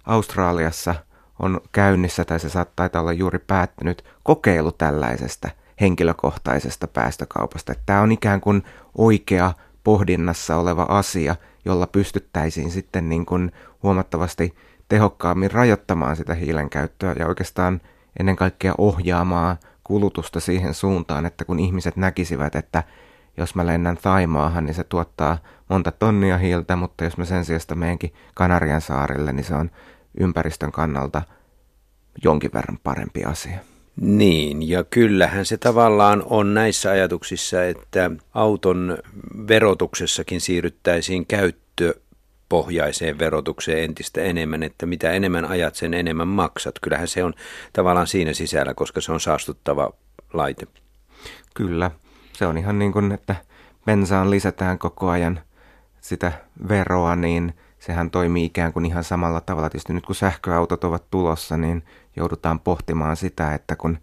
Australiassa 0.05 0.95
on 1.39 1.61
käynnissä, 1.73 2.25
tai 2.25 2.41
se 2.41 2.49
saattaa 2.49 2.91
olla 2.95 3.13
juuri 3.13 3.39
päättynyt, 3.39 4.05
kokeilu 4.23 4.73
tällaisesta 4.73 5.49
henkilökohtaisesta 5.81 6.87
päästökaupasta. 6.87 7.75
Tämä 7.87 8.01
on 8.01 8.13
ikään 8.13 8.41
kuin 8.41 8.63
oikea 8.99 9.53
pohdinnassa 9.87 10.57
oleva 10.57 10.87
asia, 10.89 11.37
jolla 11.65 11.87
pystyttäisiin 11.87 12.71
sitten 12.71 13.09
niin 13.09 13.27
kuin 13.27 13.53
huomattavasti 13.83 14.55
tehokkaammin 14.89 15.51
rajoittamaan 15.51 16.17
sitä 16.17 16.35
hiilen 16.35 16.71
käyttöä 16.71 17.15
ja 17.19 17.27
oikeastaan 17.27 17.81
ennen 18.21 18.37
kaikkea 18.37 18.75
ohjaamaan 18.79 19.57
kulutusta 19.85 20.41
siihen 20.41 20.75
suuntaan, 20.75 21.27
että 21.27 21.45
kun 21.45 21.59
ihmiset 21.59 21.97
näkisivät, 21.97 22.57
että 22.57 22.83
jos 23.37 23.55
mä 23.55 23.67
lennän 23.67 23.97
Taimaahan, 23.97 24.65
niin 24.65 24.75
se 24.75 24.85
tuottaa 24.85 25.39
monta 25.69 25.91
tonnia 25.91 26.39
hiiltä, 26.39 26.77
mutta 26.77 27.05
jos 27.05 27.17
mä 27.19 27.25
sen 27.25 27.45
sijasta 27.45 27.75
meenkin 27.75 28.15
Kanarian 28.35 28.81
saarille, 28.81 29.33
niin 29.33 29.45
se 29.45 29.55
on 29.55 29.71
ympäristön 30.21 30.73
kannalta 30.73 31.23
jonkin 32.25 32.51
verran 32.55 32.79
parempi 32.83 33.25
asia. 33.25 33.59
Niin, 34.01 34.69
ja 34.69 34.85
kyllähän 34.85 35.45
se 35.45 35.57
tavallaan 35.57 36.23
on 36.27 36.55
näissä 36.55 36.91
ajatuksissa, 36.91 37.65
että 37.65 38.11
auton 38.35 38.99
verotuksessakin 39.49 40.41
siirryttäisiin 40.41 41.27
käyttö 41.27 41.95
pohjaiseen 42.49 43.19
verotukseen 43.19 43.85
entistä 43.85 44.23
enemmän, 44.23 44.63
että 44.63 44.87
mitä 44.87 45.13
enemmän 45.13 45.45
ajat, 45.45 45.75
sen 45.75 45.95
enemmän 45.95 46.29
maksat. 46.29 46.79
Kyllähän 46.79 47.09
se 47.09 47.25
on 47.25 47.35
tavallaan 47.73 48.07
siinä 48.07 48.33
sisällä, 48.33 48.75
koska 48.75 49.01
se 49.01 49.13
on 49.13 49.21
saastuttava 49.21 49.93
laite. 50.33 50.67
Kyllä, 51.55 51.91
se 52.33 52.47
on 52.47 52.59
ihan 52.59 52.79
niin 52.79 52.93
kuin, 52.93 53.13
että 53.13 53.37
bensaan 53.85 54.31
lisätään 54.31 54.79
koko 54.79 55.09
ajan 55.09 55.41
sitä 56.01 56.33
veroa, 56.69 57.17
niin 57.17 57.55
sehän 57.79 58.11
toimii 58.11 58.45
ikään 58.45 58.73
kuin 58.73 58.87
ihan 58.87 59.05
samalla 59.05 59.41
tavalla. 59.41 59.71
Tietysti 59.71 59.93
nyt 59.93 60.07
kun 60.07 60.15
sähköautot 60.15 60.85
ovat 60.85 61.11
tulossa, 61.11 61.57
niin 61.57 61.83
joudutaan 62.17 62.61
pohtimaan 62.61 63.17
sitä, 63.17 63.55
että 63.55 63.77
kun 63.77 63.99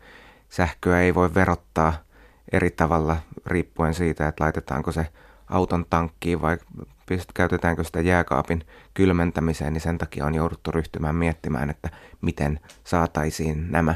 sähköä 0.50 1.02
ei 1.02 1.16
voi 1.16 1.34
verottaa 1.34 1.94
eri 2.52 2.72
tavalla 2.72 3.18
riippuen 3.46 3.94
siitä, 3.94 4.28
että 4.28 4.44
laitetaanko 4.44 4.92
se 4.92 5.08
auton 5.50 5.86
tankkiin 5.90 6.42
vai 6.42 6.58
käytetäänkö 7.34 7.84
sitä 7.84 8.02
jääkaapin 8.02 8.66
kylmentämiseen, 8.94 9.74
niin 9.74 9.82
sen 9.82 9.98
takia 9.98 10.26
on 10.26 10.36
jouduttu 10.36 10.72
ryhtymään 10.72 11.16
miettimään, 11.16 11.70
että 11.70 11.90
miten 12.22 12.60
saataisiin 12.84 13.72
nämä 13.72 13.96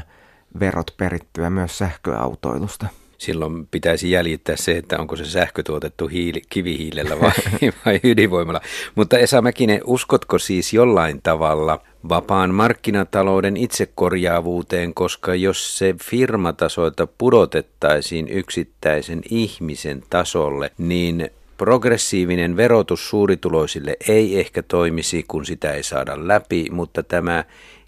verot 0.60 0.94
perittyä 0.96 1.50
myös 1.50 1.78
sähköautoilusta. 1.78 2.86
Silloin 3.18 3.66
pitäisi 3.66 4.10
jäljittää 4.10 4.56
se, 4.56 4.76
että 4.76 4.98
onko 4.98 5.16
se 5.16 5.24
sähkö 5.24 5.62
tuotettu 5.62 6.08
hiili, 6.08 6.42
kivihiilellä 6.48 7.20
vai, 7.20 7.32
vai 7.86 8.00
ydinvoimalla. 8.04 8.60
Mutta 8.94 9.18
Esa 9.18 9.42
Mäkinen, 9.42 9.80
uskotko 9.84 10.38
siis 10.38 10.72
jollain 10.72 11.20
tavalla 11.22 11.80
vapaan 12.08 12.54
markkinatalouden 12.54 13.56
itsekorjaavuuteen, 13.56 14.94
koska 14.94 15.34
jos 15.34 15.78
se 15.78 15.94
firmatasoilta 16.02 17.06
pudotettaisiin 17.06 18.28
yksittäisen 18.28 19.22
ihmisen 19.30 20.02
tasolle, 20.10 20.70
niin 20.78 21.30
Progressiivinen 21.58 22.56
verotus 22.56 23.08
suurituloisille 23.08 23.96
ei 24.08 24.40
ehkä 24.40 24.62
toimisi, 24.62 25.24
kun 25.28 25.46
sitä 25.46 25.72
ei 25.72 25.82
saada 25.82 26.28
läpi, 26.28 26.66
mutta 26.70 27.02
tämä 27.02 27.44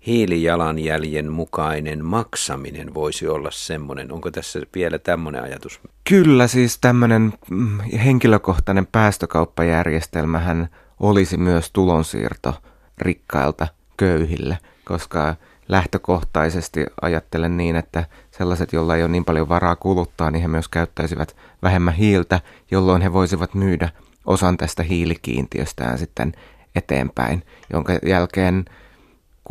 hiilijalanjäljen 0.07 1.33
mukainen 1.33 2.05
maksaminen 2.05 2.95
voisi 2.95 3.29
olla 3.29 3.51
semmoinen. 3.51 4.13
Onko 4.13 4.31
tässä 4.31 4.61
vielä 4.75 4.99
tämmöinen 4.99 5.43
ajatus? 5.43 5.81
Kyllä, 6.09 6.47
siis 6.47 6.79
tämmöinen 6.79 7.33
mm, 7.51 7.81
henkilökohtainen 7.81 8.87
päästökauppajärjestelmähän 8.87 10.69
olisi 11.01 11.37
myös 11.37 11.71
tulonsiirto 11.71 12.55
rikkailta 12.99 13.69
köyhille, 13.97 14.59
koska 14.85 15.35
lähtökohtaisesti 15.69 16.87
ajattelen 17.03 17.57
niin, 17.57 17.77
että 17.77 18.05
sellaiset, 18.31 18.73
joilla 18.73 18.97
ei 18.97 19.03
ole 19.03 19.11
niin 19.11 19.25
paljon 19.25 19.49
varaa 19.49 19.77
kuluttaa, 19.77 20.31
niin 20.31 20.43
he 20.43 20.49
myös 20.49 20.69
käyttäisivät 20.69 21.37
vähemmän 21.63 21.95
hiiltä, 21.95 22.41
jolloin 22.71 23.03
he 23.03 23.13
voisivat 23.13 23.55
myydä 23.55 23.89
osan 24.27 24.57
tästä 24.57 24.83
hiilikiintiöstään 24.83 25.99
sitten 25.99 26.33
eteenpäin, 26.75 27.43
jonka 27.73 27.99
jälkeen 28.07 28.65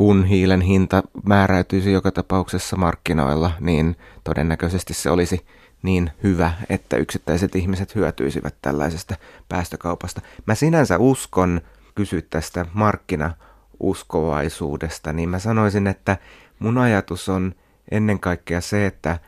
kun 0.00 0.24
hiilen 0.24 0.60
hinta 0.60 1.02
määräytyisi 1.24 1.92
joka 1.92 2.10
tapauksessa 2.10 2.76
markkinoilla, 2.76 3.52
niin 3.60 3.96
todennäköisesti 4.24 4.94
se 4.94 5.10
olisi 5.10 5.46
niin 5.82 6.10
hyvä, 6.22 6.52
että 6.68 6.96
yksittäiset 6.96 7.56
ihmiset 7.56 7.94
hyötyisivät 7.94 8.54
tällaisesta 8.62 9.16
päästökaupasta. 9.48 10.20
Mä 10.46 10.54
sinänsä 10.54 10.98
uskon, 10.98 11.60
kysyt 11.94 12.30
tästä 12.30 12.66
markkinauskovaisuudesta, 12.72 15.12
niin 15.12 15.28
mä 15.28 15.38
sanoisin, 15.38 15.86
että 15.86 16.16
mun 16.58 16.78
ajatus 16.78 17.28
on 17.28 17.54
ennen 17.90 18.20
kaikkea 18.20 18.60
se, 18.60 18.86
että 18.86 19.18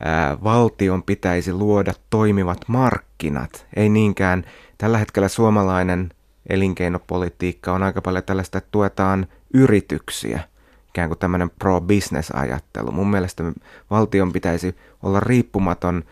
ää, 0.00 0.38
valtion 0.44 1.02
pitäisi 1.02 1.52
luoda 1.52 1.92
toimivat 2.10 2.58
markkinat. 2.66 3.66
Ei 3.76 3.88
niinkään 3.88 4.44
tällä 4.78 4.98
hetkellä 4.98 5.28
suomalainen 5.28 6.10
elinkeinopolitiikka 6.48 7.72
on 7.72 7.82
aika 7.82 8.02
paljon 8.02 8.24
tällaista, 8.24 8.58
että 8.58 8.68
tuetaan 8.70 9.26
yrityksiä, 9.54 10.40
ikään 10.88 11.08
kuin 11.08 11.18
tämmöinen 11.18 11.50
pro-business-ajattelu. 11.50 12.92
Mun 12.92 13.10
mielestä 13.10 13.44
valtion 13.90 14.32
pitäisi 14.32 14.76
olla 15.02 15.20
riippumaton 15.20 16.04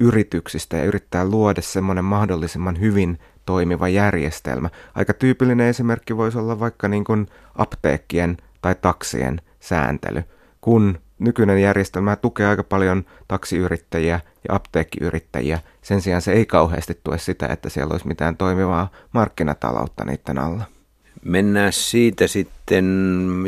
yrityksistä 0.00 0.76
ja 0.76 0.84
yrittää 0.84 1.24
luoda 1.24 1.62
semmoinen 1.62 2.04
mahdollisimman 2.04 2.80
hyvin 2.80 3.18
toimiva 3.46 3.88
järjestelmä. 3.88 4.68
Aika 4.94 5.14
tyypillinen 5.14 5.66
esimerkki 5.66 6.16
voisi 6.16 6.38
olla 6.38 6.60
vaikka 6.60 6.88
niin 6.88 7.04
kuin 7.04 7.26
apteekkien 7.58 8.36
tai 8.62 8.74
taksien 8.74 9.40
sääntely. 9.60 10.24
Kun 10.60 10.98
nykyinen 11.18 11.62
järjestelmä 11.62 12.16
tukee 12.16 12.46
aika 12.46 12.64
paljon 12.64 13.04
taksiyrittäjiä 13.28 14.20
ja 14.48 14.54
apteekkiyrittäjiä. 14.54 15.58
Sen 15.82 16.00
sijaan 16.00 16.22
se 16.22 16.32
ei 16.32 16.46
kauheasti 16.46 17.00
tue 17.04 17.18
sitä, 17.18 17.46
että 17.46 17.68
siellä 17.68 17.92
olisi 17.92 18.08
mitään 18.08 18.36
toimivaa 18.36 18.90
markkinataloutta 19.12 20.04
niiden 20.04 20.38
alla. 20.38 20.64
Mennään 21.24 21.72
siitä 21.72 22.26
sitten 22.26 22.84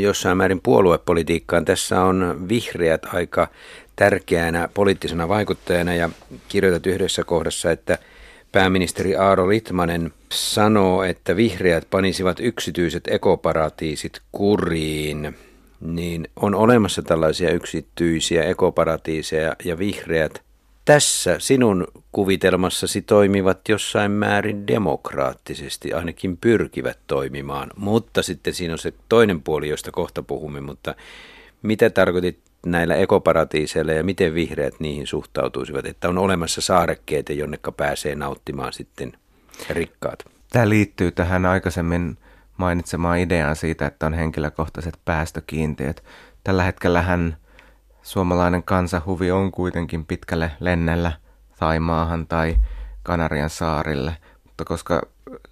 jossain 0.00 0.36
määrin 0.36 0.60
puoluepolitiikkaan. 0.60 1.64
Tässä 1.64 2.02
on 2.02 2.48
vihreät 2.48 3.14
aika 3.14 3.48
tärkeänä 3.96 4.68
poliittisena 4.74 5.28
vaikuttajana 5.28 5.94
ja 5.94 6.10
kirjoitat 6.48 6.86
yhdessä 6.86 7.24
kohdassa, 7.24 7.70
että 7.70 7.98
pääministeri 8.52 9.16
Aaro 9.16 9.48
Litmanen 9.48 10.12
sanoo, 10.32 11.02
että 11.02 11.36
vihreät 11.36 11.86
panisivat 11.90 12.40
yksityiset 12.40 13.08
ekoparatiisit 13.08 14.20
kuriin. 14.32 15.36
niin 15.80 16.28
on 16.36 16.54
olemassa 16.54 17.02
tällaisia 17.02 17.50
yksityisiä 17.50 18.44
ekoparatiiseja 18.44 19.56
ja 19.64 19.78
vihreät 19.78 20.42
tässä 20.84 21.38
sinun 21.38 21.86
kuvitelmassasi 22.12 23.02
toimivat 23.02 23.68
jossain 23.68 24.10
määrin 24.10 24.66
demokraattisesti, 24.66 25.92
ainakin 25.92 26.36
pyrkivät 26.36 26.98
toimimaan, 27.06 27.70
mutta 27.76 28.22
sitten 28.22 28.54
siinä 28.54 28.74
on 28.74 28.78
se 28.78 28.92
toinen 29.08 29.42
puoli, 29.42 29.68
josta 29.68 29.92
kohta 29.92 30.22
puhumme, 30.22 30.60
mutta 30.60 30.94
mitä 31.62 31.90
tarkoitit 31.90 32.38
näillä 32.66 32.94
ekoparatiiseilla 32.94 33.92
ja 33.92 34.04
miten 34.04 34.34
vihreät 34.34 34.74
niihin 34.80 35.06
suhtautuisivat, 35.06 35.86
että 35.86 36.08
on 36.08 36.18
olemassa 36.18 36.60
saarekkeita, 36.60 37.32
jonneka 37.32 37.72
pääsee 37.72 38.14
nauttimaan 38.14 38.72
sitten 38.72 39.12
rikkaat? 39.70 40.24
Tämä 40.50 40.68
liittyy 40.68 41.12
tähän 41.12 41.46
aikaisemmin 41.46 42.18
mainitsemaan 42.56 43.18
ideaan 43.18 43.56
siitä, 43.56 43.86
että 43.86 44.06
on 44.06 44.14
henkilökohtaiset 44.14 44.94
päästökiintiöt. 45.04 46.04
Tällä 46.44 46.62
hetkellähän 46.62 47.36
suomalainen 48.04 48.62
kansahuvi 48.62 49.30
on 49.30 49.52
kuitenkin 49.52 50.06
pitkälle 50.06 50.50
lennellä 50.60 51.12
maahan 51.80 52.26
tai 52.26 52.56
Kanarian 53.02 53.50
saarille, 53.50 54.16
mutta 54.44 54.64
koska 54.64 55.02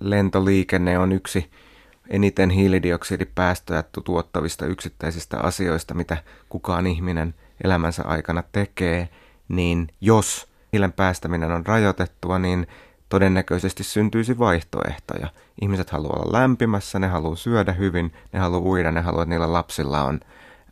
lentoliikenne 0.01 0.99
on 0.99 1.13
yksi 1.13 1.51
eniten 2.09 2.51
hiilidioksidipäästöjä 2.51 3.85
tuottavista 4.05 4.67
yksittäisistä 4.67 5.39
asioista, 5.39 5.95
mitä 5.95 6.17
kukaan 6.49 6.87
ihminen 6.87 7.35
elämänsä 7.65 8.03
aikana 8.07 8.43
tekee, 8.53 9.09
niin 9.49 9.89
jos 10.01 10.49
hiilen 10.73 10.93
päästäminen 10.93 11.53
on 11.53 11.67
rajoitettua, 11.67 12.39
niin 12.39 12.67
todennäköisesti 13.09 13.85
syntyisi 13.85 14.39
vaihtoehtoja. 14.39 15.29
Ihmiset 15.63 15.91
haluaa 15.91 16.23
olla 16.23 16.39
lämpimässä, 16.39 16.99
ne 16.99 17.07
haluaa 17.07 17.37
syödä 17.37 17.73
hyvin, 17.73 18.13
ne 18.33 18.39
haluaa 18.39 18.63
uida, 18.63 18.93
ne 18.93 19.01
haluaa, 19.01 19.23
että 19.23 19.31
niillä 19.31 19.53
lapsilla 19.53 20.03
on 20.03 20.21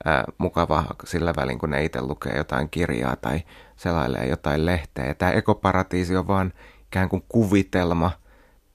ää, 0.04 0.24
mukava 0.38 0.84
sillä 1.04 1.32
välin, 1.36 1.58
kun 1.58 1.70
ne 1.70 1.84
itse 1.84 2.00
lukee 2.00 2.36
jotain 2.36 2.70
kirjaa 2.70 3.16
tai 3.16 3.42
selailee 3.76 4.26
jotain 4.26 4.66
lehteä. 4.66 5.06
Ja 5.06 5.14
tämä 5.14 5.32
ekoparatiisi 5.32 6.16
on 6.16 6.28
vaan 6.28 6.52
ikään 6.86 7.08
kuin 7.08 7.24
kuvitelma 7.28 8.10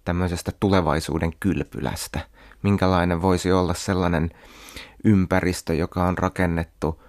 tämmöisestä 0.05 0.51
tulevaisuuden 0.59 1.31
kylpylästä. 1.39 2.19
Minkälainen 2.63 3.21
voisi 3.21 3.51
olla 3.51 3.73
sellainen 3.73 4.31
ympäristö, 5.03 5.73
joka 5.73 6.03
on 6.03 6.17
rakennettu 6.17 7.03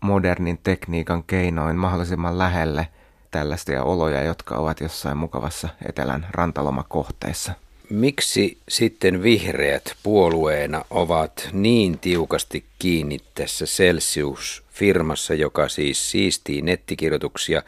modernin 0.00 0.58
tekniikan 0.62 1.24
keinoin 1.24 1.76
mahdollisimman 1.76 2.38
lähelle 2.38 2.88
tällaisia 3.30 3.84
oloja, 3.84 4.22
jotka 4.22 4.56
ovat 4.56 4.80
jossain 4.80 5.16
mukavassa 5.16 5.68
etelän 5.88 6.26
rantalomakohteessa. 6.30 7.52
Miksi 7.92 8.58
sitten 8.68 9.22
vihreät 9.22 9.94
puolueena 10.02 10.84
ovat 10.90 11.48
niin 11.52 11.98
tiukasti 11.98 12.64
kiinni 12.78 13.18
tässä 13.34 13.64
Celsius-firmassa, 13.64 15.34
joka 15.34 15.68
siis 15.68 16.10
siistii 16.10 16.62
nettikirjoituksia? 16.62 17.62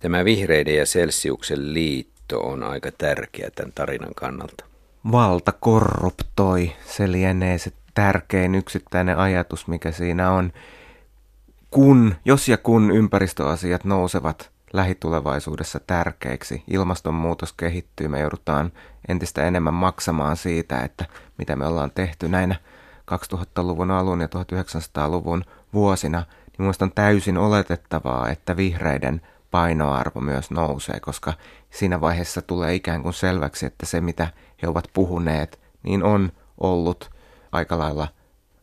Tämä 0.00 0.24
vihreiden 0.24 0.76
ja 0.76 0.84
Celsiuksen 0.84 1.74
liitto 1.74 2.40
on 2.40 2.62
aika 2.62 2.90
tärkeä 2.92 3.50
tämän 3.54 3.72
tarinan 3.72 4.14
kannalta. 4.14 4.64
Valta 5.12 5.52
korruptoi, 5.52 6.72
se 6.86 7.12
lienee 7.12 7.58
se 7.58 7.72
tärkein 7.94 8.54
yksittäinen 8.54 9.18
ajatus, 9.18 9.66
mikä 9.66 9.92
siinä 9.92 10.30
on. 10.30 10.52
Kun, 11.70 12.14
jos 12.24 12.48
ja 12.48 12.56
kun 12.56 12.90
ympäristöasiat 12.90 13.84
nousevat 13.84 14.50
lähitulevaisuudessa 14.72 15.80
tärkeiksi. 15.86 16.62
Ilmastonmuutos 16.70 17.52
kehittyy, 17.52 18.08
me 18.08 18.20
joudutaan 18.20 18.72
entistä 19.08 19.46
enemmän 19.46 19.74
maksamaan 19.74 20.36
siitä, 20.36 20.78
että 20.78 21.04
mitä 21.38 21.56
me 21.56 21.66
ollaan 21.66 21.90
tehty 21.90 22.28
näinä 22.28 22.54
2000-luvun 23.10 23.90
alun 23.90 24.20
ja 24.20 24.26
1900-luvun 24.26 25.44
vuosina, 25.72 26.18
niin 26.18 26.56
minusta 26.58 26.84
on 26.84 26.92
täysin 26.94 27.38
oletettavaa, 27.38 28.28
että 28.28 28.56
vihreiden 28.56 29.20
painoarvo 29.50 30.20
myös 30.20 30.50
nousee, 30.50 31.00
koska 31.00 31.32
siinä 31.70 32.00
vaiheessa 32.00 32.42
tulee 32.42 32.74
ikään 32.74 33.02
kuin 33.02 33.14
selväksi, 33.14 33.66
että 33.66 33.86
se 33.86 34.00
mitä 34.00 34.28
he 34.62 34.68
ovat 34.68 34.90
puhuneet, 34.92 35.60
niin 35.82 36.02
on 36.02 36.32
ollut 36.60 37.10
aika 37.52 37.78
lailla 37.78 38.08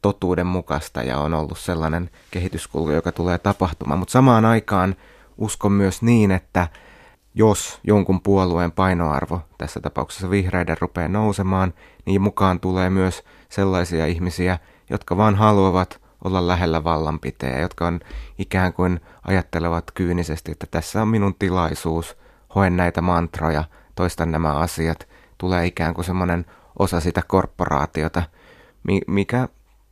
totuuden 0.01 0.47
mukaista 0.47 1.03
ja 1.03 1.17
on 1.17 1.33
ollut 1.33 1.57
sellainen 1.57 2.09
kehityskulku, 2.31 2.91
joka 2.91 3.11
tulee 3.11 3.37
tapahtumaan. 3.37 3.99
Mutta 3.99 4.11
samaan 4.11 4.45
aikaan 4.45 4.95
uskon 5.37 5.71
myös 5.71 6.01
niin, 6.01 6.31
että 6.31 6.67
jos 7.35 7.79
jonkun 7.83 8.21
puolueen 8.21 8.71
painoarvo, 8.71 9.41
tässä 9.57 9.79
tapauksessa 9.79 10.29
vihreiden, 10.29 10.77
rupeaa 10.81 11.07
nousemaan, 11.07 11.73
niin 12.05 12.21
mukaan 12.21 12.59
tulee 12.59 12.89
myös 12.89 13.23
sellaisia 13.49 14.05
ihmisiä, 14.05 14.59
jotka 14.89 15.17
vaan 15.17 15.35
haluavat 15.35 16.01
olla 16.23 16.47
lähellä 16.47 16.83
vallanpiteä, 16.83 17.59
jotka 17.59 17.87
on 17.87 17.99
ikään 18.37 18.73
kuin 18.73 18.99
ajattelevat 19.27 19.91
kyynisesti, 19.91 20.51
että 20.51 20.67
tässä 20.71 21.01
on 21.01 21.07
minun 21.07 21.35
tilaisuus, 21.39 22.17
hoen 22.55 22.77
näitä 22.77 23.01
mantroja, 23.01 23.63
toistan 23.95 24.31
nämä 24.31 24.53
asiat, 24.53 25.07
tulee 25.37 25.65
ikään 25.65 25.93
kuin 25.93 26.05
semmoinen 26.05 26.45
osa 26.79 26.99
sitä 26.99 27.21
korporaatiota, 27.27 28.23
mikä 29.07 29.47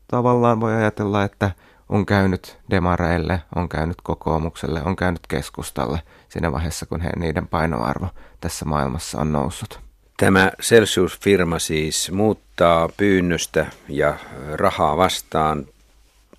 tavallaan 0.08 0.60
voi 0.60 0.74
ajatella, 0.74 1.24
että 1.24 1.52
on 1.90 2.06
käynyt 2.06 2.58
demareille, 2.70 3.42
on 3.56 3.70
käynyt 3.70 3.98
kokoomukselle, 4.04 4.82
on 4.86 4.96
käynyt 4.96 5.28
keskustalle 5.28 6.00
siinä 6.30 6.52
vaiheessa, 6.52 6.86
kun 6.86 7.02
he, 7.02 7.10
niiden 7.16 7.48
painoarvo 7.48 8.08
tässä 8.42 8.66
maailmassa 8.66 9.22
on 9.22 9.32
noussut. 9.32 9.80
Tämä 10.18 10.52
Celsius-firma 10.62 11.60
siis 11.60 12.12
muuttaa 12.12 12.90
pyynnöstä 12.98 13.66
ja 13.90 14.18
rahaa 14.54 14.98
vastaan 14.98 15.66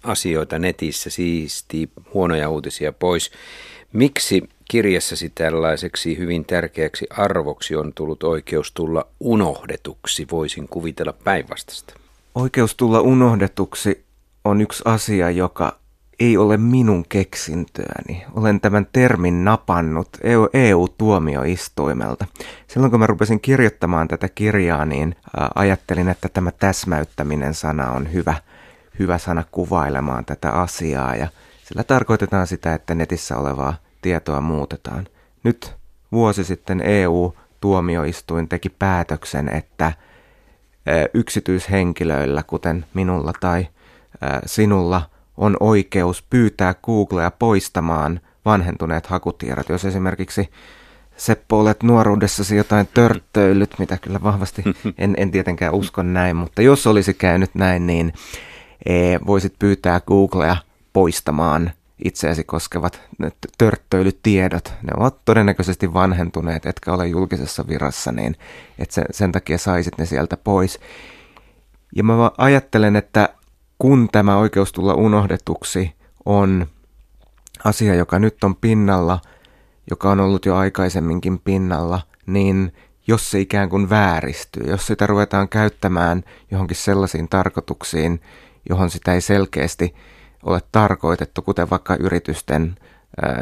asioita 0.02 0.58
netissä, 0.58 1.10
siistii 1.10 1.88
huonoja 2.14 2.48
uutisia 2.48 2.92
pois. 2.92 3.30
Miksi 3.92 4.48
kirjassasi 4.70 5.32
tällaiseksi 5.34 6.18
hyvin 6.18 6.44
tärkeäksi 6.44 7.06
arvoksi 7.10 7.76
on 7.76 7.92
tullut 7.92 8.22
oikeus 8.22 8.72
tulla 8.72 9.06
unohdetuksi? 9.20 10.26
Voisin 10.30 10.68
kuvitella 10.68 11.12
päinvastasta. 11.12 11.94
Oikeus 12.34 12.74
tulla 12.74 13.00
unohdetuksi 13.00 14.05
on 14.46 14.60
yksi 14.60 14.82
asia, 14.84 15.30
joka 15.30 15.76
ei 16.20 16.36
ole 16.36 16.56
minun 16.56 17.04
keksintöäni. 17.08 18.24
Olen 18.34 18.60
tämän 18.60 18.86
termin 18.92 19.44
napannut 19.44 20.08
EU-tuomioistuimelta. 20.54 22.26
E 22.40 22.44
Silloin 22.66 22.90
kun 22.90 23.00
mä 23.00 23.06
rupesin 23.06 23.40
kirjoittamaan 23.40 24.08
tätä 24.08 24.28
kirjaa, 24.28 24.84
niin 24.84 25.16
ajattelin, 25.54 26.08
että 26.08 26.28
tämä 26.28 26.50
täsmäyttäminen 26.50 27.54
sana 27.54 27.90
on 27.90 28.12
hyvä, 28.12 28.34
hyvä 28.98 29.18
sana 29.18 29.44
kuvailemaan 29.50 30.24
tätä 30.24 30.50
asiaa. 30.50 31.16
Ja 31.16 31.28
sillä 31.64 31.84
tarkoitetaan 31.84 32.46
sitä, 32.46 32.74
että 32.74 32.94
netissä 32.94 33.36
olevaa 33.36 33.74
tietoa 34.02 34.40
muutetaan. 34.40 35.06
Nyt 35.42 35.74
vuosi 36.12 36.44
sitten 36.44 36.80
EU-tuomioistuin 36.80 38.48
teki 38.48 38.68
päätöksen, 38.68 39.48
että 39.48 39.92
yksityishenkilöillä, 41.14 42.42
kuten 42.42 42.84
minulla 42.94 43.32
tai 43.40 43.66
sinulla 44.46 45.02
on 45.36 45.56
oikeus 45.60 46.22
pyytää 46.30 46.74
Googlea 46.74 47.30
poistamaan 47.30 48.20
vanhentuneet 48.44 49.06
hakutiedot. 49.06 49.68
Jos 49.68 49.84
esimerkiksi 49.84 50.50
Seppo 51.16 51.60
olet 51.60 51.82
nuoruudessasi 51.82 52.56
jotain 52.56 52.88
törttöillyt, 52.94 53.78
mitä 53.78 53.96
kyllä 53.96 54.22
vahvasti 54.22 54.62
en, 54.98 55.14
en 55.16 55.30
tietenkään 55.30 55.74
usko 55.74 56.02
näin, 56.02 56.36
mutta 56.36 56.62
jos 56.62 56.86
olisi 56.86 57.14
käynyt 57.14 57.54
näin, 57.54 57.86
niin 57.86 58.12
e, 58.86 58.92
voisit 59.26 59.54
pyytää 59.58 60.00
Googlea 60.00 60.56
poistamaan 60.92 61.70
itseäsi 62.04 62.44
koskevat 62.44 63.00
törttöilytiedot. 63.58 64.72
Ne 64.82 64.92
ovat 64.96 65.24
todennäköisesti 65.24 65.94
vanhentuneet, 65.94 66.66
etkä 66.66 66.92
ole 66.92 67.06
julkisessa 67.06 67.64
virassa, 67.68 68.12
niin 68.12 68.36
et 68.78 68.90
sen, 68.90 69.04
sen 69.10 69.32
takia 69.32 69.58
saisit 69.58 69.98
ne 69.98 70.06
sieltä 70.06 70.36
pois. 70.36 70.80
Ja 71.96 72.04
mä 72.04 72.30
ajattelen, 72.38 72.96
että 72.96 73.28
kun 73.78 74.08
tämä 74.12 74.36
oikeus 74.36 74.72
tulla 74.72 74.94
unohdetuksi 74.94 75.94
on 76.24 76.66
asia, 77.64 77.94
joka 77.94 78.18
nyt 78.18 78.44
on 78.44 78.56
pinnalla, 78.56 79.20
joka 79.90 80.10
on 80.10 80.20
ollut 80.20 80.46
jo 80.46 80.56
aikaisemminkin 80.56 81.38
pinnalla, 81.38 82.00
niin 82.26 82.72
jos 83.06 83.30
se 83.30 83.40
ikään 83.40 83.68
kuin 83.68 83.90
vääristyy, 83.90 84.62
jos 84.70 84.86
sitä 84.86 85.06
ruvetaan 85.06 85.48
käyttämään 85.48 86.22
johonkin 86.50 86.76
sellaisiin 86.76 87.28
tarkoituksiin, 87.28 88.20
johon 88.68 88.90
sitä 88.90 89.14
ei 89.14 89.20
selkeästi 89.20 89.94
ole 90.42 90.60
tarkoitettu, 90.72 91.42
kuten 91.42 91.70
vaikka 91.70 91.96
yritysten 92.00 92.76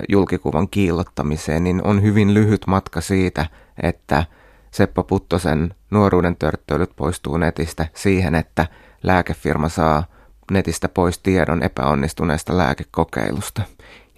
julkikuvan 0.09 0.69
kiillottamiseen, 0.69 1.65
niin 1.65 1.87
on 1.87 2.03
hyvin 2.03 2.35
lyhyt 2.35 2.67
matka 2.67 3.01
siitä, 3.01 3.47
että 3.83 4.25
Seppo 4.71 5.03
Puttosen 5.03 5.75
nuoruuden 5.91 6.37
törttöilyt 6.37 6.91
poistuu 6.97 7.37
netistä 7.37 7.87
siihen, 7.95 8.35
että 8.35 8.67
lääkefirma 9.03 9.69
saa 9.69 10.05
netistä 10.51 10.89
pois 10.89 11.19
tiedon 11.19 11.63
epäonnistuneesta 11.63 12.59
lääkekokeilusta. 12.59 13.63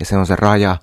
Ja 0.01 0.07
se 0.07 0.17
on 0.17 0.27
se 0.27 0.37
raja, 0.37 0.77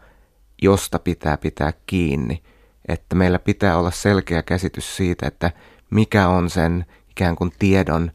josta 0.62 0.99
pitää 0.99 1.38
pitää 1.38 1.73
kiinni. 1.86 2.43
Että 2.88 3.15
meillä 3.15 3.39
pitää 3.39 3.77
olla 3.77 3.91
selkeä 3.91 4.43
käsitys 4.43 4.95
siitä, 4.95 5.27
että 5.27 5.51
mikä 5.89 6.27
on 6.27 6.49
sen 6.49 6.86
ikään 7.10 7.36
kuin 7.36 7.51
tiedon 7.60 8.12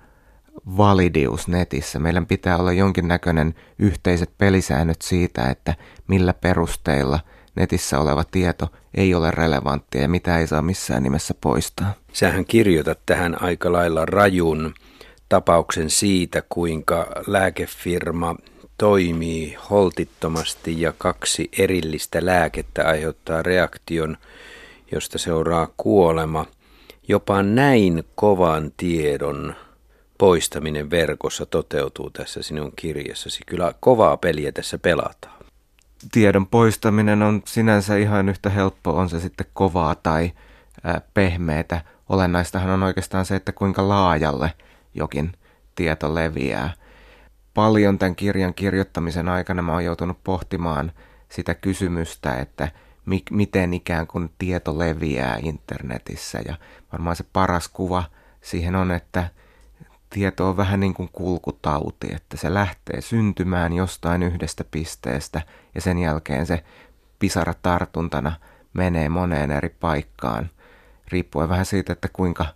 validius 0.77 1.49
netissä. 1.49 1.99
Meillä 1.99 2.23
pitää 2.29 2.57
olla 2.57 2.73
jonkinnäköinen 2.73 3.55
yhteiset 3.79 4.39
pelisäännöt 4.39 5.03
siitä, 5.03 5.51
että 5.51 5.75
millä 6.09 6.35
perusteilla 6.35 7.21
netissä 7.57 8.01
oleva 8.01 8.25
tieto 8.25 8.69
ei 8.95 9.15
ole 9.15 9.31
relevanttia 9.31 10.03
ja 10.03 10.09
mitä 10.09 10.39
ei 10.39 10.47
saa 10.47 10.63
missään 10.63 11.03
nimessä 11.03 11.35
poistaa. 11.41 11.95
Sähän 12.13 12.45
kirjoitat 12.45 12.99
tähän 13.07 13.43
aika 13.43 13.73
lailla 13.73 14.07
rajun 14.07 14.75
tapauksen 15.29 15.91
siitä, 15.91 16.43
kuinka 16.49 17.07
lääkefirma 17.27 18.37
toimii 18.79 19.57
holtittomasti 19.71 20.81
ja 20.81 20.93
kaksi 20.99 21.49
erillistä 21.59 22.27
lääkettä 22.27 22.89
aiheuttaa 22.89 23.43
reaktion, 23.43 24.17
josta 24.93 25.19
seuraa 25.19 25.69
kuolema. 25.77 26.47
Jopa 27.09 27.43
näin 27.43 28.05
kovan 28.15 28.73
tiedon 28.77 29.55
poistaminen 30.19 30.91
verkossa 30.91 31.47
toteutuu 31.47 32.11
tässä 32.11 32.43
sinun 32.43 32.73
kirjassasi. 32.77 33.41
Kyllä 33.47 33.75
kovaa 33.81 34.17
peliä 34.17 34.53
tässä 34.53 34.79
pelataan. 34.79 35.39
Tiedon 36.13 36.47
poistaminen 36.47 37.23
on 37.23 37.43
sinänsä 37.47 37.97
ihan 37.97 38.29
yhtä 38.29 38.51
helppo, 38.51 38.91
on 38.91 39.09
se 39.09 39.21
sitten 39.21 39.47
kovaa 39.53 39.95
tai 39.95 40.33
pehmeätä. 41.15 41.81
Olennaistahan 42.09 42.71
on 42.71 42.83
oikeastaan 42.83 43.25
se, 43.25 43.37
että 43.37 43.53
kuinka 43.53 43.89
laajalle 43.89 44.53
jokin 44.99 45.33
tieto 45.75 46.15
leviää. 46.15 46.71
Paljon 47.55 47.99
tämän 47.99 48.17
kirjan 48.17 48.55
kirjoittamisen 48.55 49.29
aikana 49.29 49.63
mä 49.63 49.73
oon 49.73 49.85
joutunut 49.85 50.25
pohtimaan 50.25 50.93
sitä 51.29 51.55
kysymystä, 51.55 52.35
että 52.35 52.69
mi- 53.07 53.25
miten 53.31 53.75
ikään 53.75 54.07
kuin 54.07 54.31
tieto 54.39 54.79
leviää 54.79 55.39
internetissä. 55.43 56.39
Ja 56.49 56.55
varmaan 56.93 57.17
se 57.17 57.25
paras 57.33 57.69
kuva 57.69 58.05
siihen 58.41 58.77
on, 58.77 58.91
että 58.91 59.29
tieto 60.11 60.49
on 60.49 60.57
vähän 60.57 60.81
niin 60.81 60.95
kuin 60.95 61.09
kulkutauti, 61.13 62.07
että 62.15 62.37
se 62.37 62.55
lähtee 62.55 63.01
syntymään 63.01 63.73
jostain 63.73 64.23
yhdestä 64.23 64.65
pisteestä 64.71 65.43
ja 65.75 65.81
sen 65.81 65.99
jälkeen 65.99 66.47
se 66.47 66.65
pisara 67.19 67.55
tartuntana 67.63 68.33
menee 68.75 69.09
moneen 69.09 69.51
eri 69.51 69.69
paikkaan, 69.69 70.51
riippuen 71.09 71.49
vähän 71.49 71.67
siitä, 71.67 71.93
että 71.93 72.09
kuinka 72.13 72.47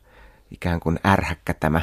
ikään 0.51 0.81
kuin 0.81 0.99
ärhäkkä 1.07 1.55
tämä 1.55 1.83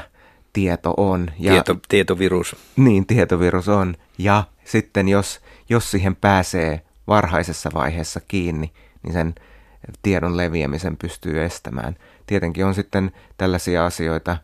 tieto 0.53 0.93
on. 0.97 1.31
Ja, 1.39 1.51
Tieto, 1.51 1.75
tietovirus. 1.89 2.55
Niin, 2.75 3.05
tietovirus 3.05 3.67
on. 3.69 3.95
Ja 4.17 4.43
sitten 4.65 5.07
jos, 5.07 5.39
jos 5.69 5.91
siihen 5.91 6.15
pääsee 6.15 6.81
varhaisessa 7.07 7.69
vaiheessa 7.73 8.19
kiinni, 8.27 8.73
niin 9.03 9.13
sen 9.13 9.35
tiedon 10.01 10.37
leviämisen 10.37 10.97
pystyy 10.97 11.43
estämään. 11.43 11.95
Tietenkin 12.25 12.65
on 12.65 12.73
sitten 12.73 13.11
tällaisia 13.37 13.85
asioita, 13.85 14.37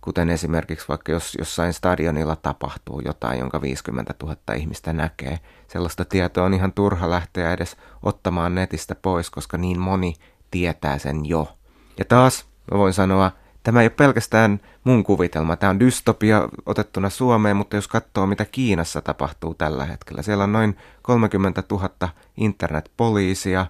kuten 0.00 0.30
esimerkiksi 0.30 0.88
vaikka 0.88 1.12
jos 1.12 1.36
jossain 1.38 1.72
stadionilla 1.72 2.36
tapahtuu 2.36 3.02
jotain, 3.04 3.38
jonka 3.38 3.62
50 3.62 4.14
000 4.22 4.36
ihmistä 4.56 4.92
näkee. 4.92 5.38
Sellaista 5.68 6.04
tietoa 6.04 6.44
on 6.44 6.54
ihan 6.54 6.72
turha 6.72 7.10
lähteä 7.10 7.52
edes 7.52 7.76
ottamaan 8.02 8.54
netistä 8.54 8.94
pois, 8.94 9.30
koska 9.30 9.58
niin 9.58 9.80
moni 9.80 10.14
tietää 10.50 10.98
sen 10.98 11.26
jo. 11.26 11.56
Ja 11.98 12.04
taas 12.04 12.46
mä 12.70 12.78
voin 12.78 12.92
sanoa, 12.92 13.32
tämä 13.62 13.80
ei 13.80 13.84
ole 13.84 13.90
pelkästään 13.90 14.60
mun 14.84 15.04
kuvitelma. 15.04 15.56
Tämä 15.56 15.70
on 15.70 15.80
dystopia 15.80 16.48
otettuna 16.66 17.10
Suomeen, 17.10 17.56
mutta 17.56 17.76
jos 17.76 17.88
katsoo, 17.88 18.26
mitä 18.26 18.44
Kiinassa 18.44 19.00
tapahtuu 19.00 19.54
tällä 19.54 19.84
hetkellä. 19.84 20.22
Siellä 20.22 20.44
on 20.44 20.52
noin 20.52 20.76
30 21.02 21.62
000 21.70 21.90
internetpoliisia, 22.36 23.66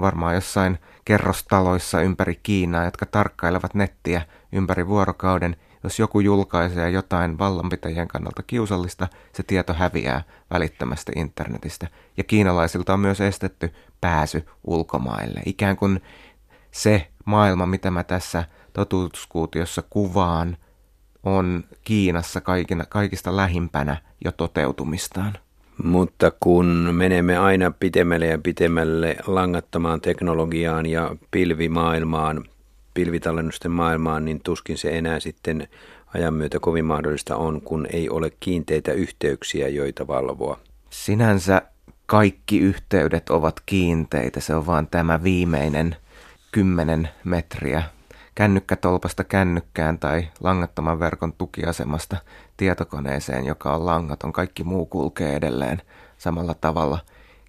varmaan 0.00 0.34
jossain 0.34 0.78
kerrostaloissa 1.04 2.00
ympäri 2.00 2.40
Kiinaa, 2.42 2.84
jotka 2.84 3.06
tarkkailevat 3.06 3.74
nettiä 3.74 4.22
ympäri 4.52 4.86
vuorokauden. 4.86 5.56
Jos 5.84 5.98
joku 5.98 6.20
julkaisee 6.20 6.90
jotain 6.90 7.38
vallanpitäjien 7.38 8.08
kannalta 8.08 8.42
kiusallista, 8.42 9.08
se 9.32 9.42
tieto 9.42 9.74
häviää 9.74 10.22
välittömästi 10.50 11.12
internetistä. 11.16 11.88
Ja 12.16 12.24
kiinalaisilta 12.24 12.94
on 12.94 13.00
myös 13.00 13.20
estetty 13.20 13.74
pääsy 14.00 14.46
ulkomaille. 14.64 15.40
Ikään 15.46 15.76
kuin 15.76 16.02
se 16.70 17.08
maailma, 17.24 17.66
mitä 17.66 17.90
mä 17.90 18.04
tässä 18.04 18.44
totuuskuutiossa 18.72 19.82
kuvaan, 19.90 20.56
on 21.22 21.64
Kiinassa 21.84 22.40
kaikina, 22.40 22.84
kaikista 22.84 23.36
lähimpänä 23.36 23.96
jo 24.24 24.32
toteutumistaan. 24.32 25.32
Mutta 25.84 26.32
kun 26.40 26.66
menemme 26.92 27.38
aina 27.38 27.72
pitemmälle 27.80 28.26
ja 28.26 28.38
pitemmälle 28.38 29.16
langattomaan 29.26 30.00
teknologiaan 30.00 30.86
ja 30.86 31.16
pilvimaailmaan, 31.30 32.44
pilvitallennusten 32.94 33.70
maailmaan, 33.70 34.24
niin 34.24 34.40
tuskin 34.44 34.78
se 34.78 34.98
enää 34.98 35.20
sitten 35.20 35.68
ajan 36.14 36.34
myötä 36.34 36.60
kovin 36.60 36.84
mahdollista 36.84 37.36
on, 37.36 37.60
kun 37.60 37.86
ei 37.92 38.10
ole 38.10 38.32
kiinteitä 38.40 38.92
yhteyksiä, 38.92 39.68
joita 39.68 40.06
valvoa. 40.06 40.58
Sinänsä 40.90 41.62
kaikki 42.06 42.58
yhteydet 42.58 43.30
ovat 43.30 43.60
kiinteitä, 43.66 44.40
se 44.40 44.54
on 44.54 44.66
vaan 44.66 44.86
tämä 44.86 45.22
viimeinen 45.22 45.96
kymmenen 46.52 47.08
metriä 47.24 47.82
kännykkätolpasta 48.34 49.24
kännykkään 49.24 49.98
tai 49.98 50.28
langattoman 50.40 50.98
verkon 51.00 51.32
tukiasemasta 51.32 52.16
tietokoneeseen, 52.56 53.46
joka 53.46 53.74
on 53.74 53.86
langaton. 53.86 54.32
Kaikki 54.32 54.64
muu 54.64 54.86
kulkee 54.86 55.36
edelleen 55.36 55.82
samalla 56.18 56.54
tavalla 56.54 56.98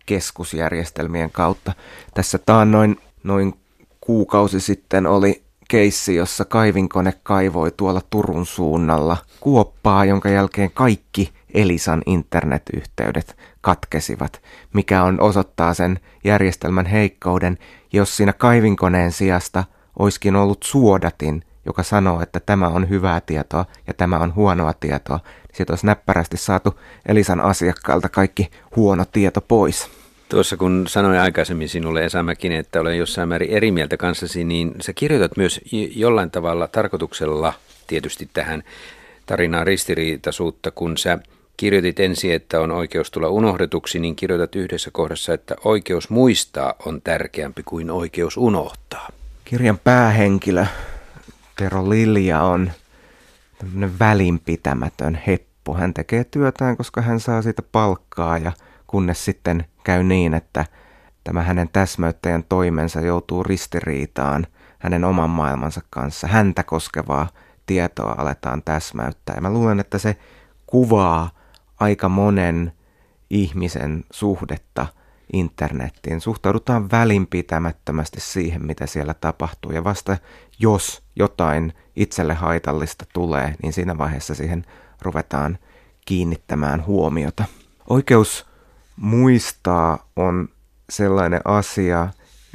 keskusjärjestelmien 0.06 1.32
kautta. 1.32 1.74
Tässä 2.13 2.38
taannoin 2.38 3.00
noin 3.24 3.54
kuukausi 4.02 4.60
sitten 4.60 5.08
oli 5.08 5.43
keissi, 5.67 6.15
jossa 6.15 6.46
kaivinkone 6.46 7.13
kaivoi 7.24 7.72
tuolla 7.72 8.02
Turun 8.10 8.46
suunnalla 8.46 9.17
kuoppaa, 9.39 10.06
jonka 10.06 10.30
jälkeen 10.30 10.72
kaikki 10.74 11.34
Elisan 11.54 12.02
internetyhteydet 12.06 13.38
katkesivat, 13.62 14.41
mikä 14.74 15.04
on 15.04 15.22
osoittaa 15.22 15.74
sen 15.74 16.00
järjestelmän 16.24 16.86
heikkouden, 16.86 17.58
jos 17.93 18.17
siinä 18.17 18.34
kaivinkoneen 18.34 19.12
sijasta 19.12 19.63
oiskin 20.00 20.36
ollut 20.36 20.64
suodatin, 20.64 21.44
joka 21.66 21.84
sanoo, 21.84 22.22
että 22.22 22.40
tämä 22.40 22.68
on 22.68 22.90
hyvää 22.90 23.22
tietoa 23.22 23.66
ja 23.88 23.94
tämä 23.94 24.18
on 24.18 24.36
huonoa 24.36 24.74
tietoa, 24.74 25.20
siitä 25.54 25.74
olisi 25.74 25.86
näppärästi 25.86 26.38
saatu 26.38 26.80
Elisan 27.06 27.40
asiakkailta 27.40 28.10
kaikki 28.10 28.52
huono 28.76 29.06
tieto 29.12 29.42
pois. 29.42 29.90
Tuossa 30.30 30.58
kun 30.58 30.86
sanoin 30.88 31.20
aikaisemmin 31.20 31.70
sinulle 31.70 32.06
Esa 32.06 32.24
Mäkinen, 32.24 32.60
että 32.60 32.82
olen 32.82 32.98
jossain 32.98 33.30
määrin 33.30 33.50
eri 33.50 33.72
mieltä 33.72 33.98
kanssasi, 33.98 34.44
niin 34.44 34.76
sä 34.82 34.94
kirjoitat 34.94 35.38
myös 35.38 35.62
jollain 35.96 36.32
tavalla 36.32 36.68
tarkoituksella 36.68 37.54
tietysti 37.88 38.30
tähän 38.34 38.64
tarinaan 39.26 39.68
ristiriitaisuutta, 39.68 40.72
kun 40.72 40.98
sä 40.98 41.20
kirjoitit 41.58 42.00
ensin, 42.00 42.34
että 42.34 42.62
on 42.62 42.72
oikeus 42.72 43.12
tulla 43.12 43.30
unohdetuksi, 43.30 44.00
niin 44.00 44.16
kirjoitat 44.16 44.56
yhdessä 44.56 44.92
kohdassa, 44.92 45.34
että 45.34 45.56
oikeus 45.64 46.10
muistaa 46.10 46.74
on 46.86 47.02
tärkeämpi 47.02 47.64
kuin 47.64 47.92
oikeus 47.92 48.38
unohtaa. 48.38 49.10
Kirjan 49.46 49.80
päähenkilö 49.84 50.66
Tero 51.56 51.90
Lilja 51.90 52.42
on 52.42 52.72
tämmöinen 53.58 54.00
välinpitämätön 54.00 55.22
heppu. 55.28 55.74
Hän 55.74 55.94
tekee 55.94 56.24
työtään, 56.24 56.78
koska 56.78 57.02
hän 57.02 57.20
saa 57.20 57.42
siitä 57.42 57.62
palkkaa 57.62 58.38
ja 58.38 58.52
kunnes 58.88 59.26
sitten 59.26 59.66
käy 59.84 60.04
niin, 60.04 60.34
että 60.34 60.66
tämä 61.24 61.44
hänen 61.44 61.70
täsmäyttäjän 61.74 62.44
toimensa 62.44 63.02
joutuu 63.02 63.44
ristiriitaan 63.44 64.48
hänen 64.80 65.04
oman 65.04 65.30
maailmansa 65.30 65.82
kanssa. 65.90 66.28
Häntä 66.28 66.64
koskevaa 66.64 67.28
tietoa 67.66 68.16
aletaan 68.18 68.64
täsmäyttää. 68.64 69.36
Ja 69.36 69.42
mä 69.42 69.50
luulen, 69.50 69.80
että 69.80 69.98
se 69.98 70.18
kuvaa 70.66 71.30
aika 71.80 72.10
monen 72.10 72.74
ihmisen 73.30 74.04
suhdetta– 74.12 74.88
internettiin. 75.34 76.22
Suhtaudutaan 76.22 76.91
välinpitämättömästi 76.91 78.19
siihen, 78.22 78.65
mitä 78.65 78.86
siellä 78.86 79.13
tapahtuu. 79.13 79.72
Ja 79.72 79.84
vasta 79.84 80.17
jos 80.60 81.04
jotain 81.15 81.74
itselle 81.96 82.34
haitallista 82.34 83.06
tulee, 83.13 83.56
niin 83.63 83.74
siinä 83.74 83.98
vaiheessa 83.98 84.36
siihen 84.36 84.65
ruvetaan 85.02 85.58
kiinnittämään 86.06 86.86
huomiota. 86.86 87.46
Oikeus 87.89 88.46
muistaa 88.96 90.08
on 90.15 90.50
sellainen 90.89 91.41
asia, 91.46 92.08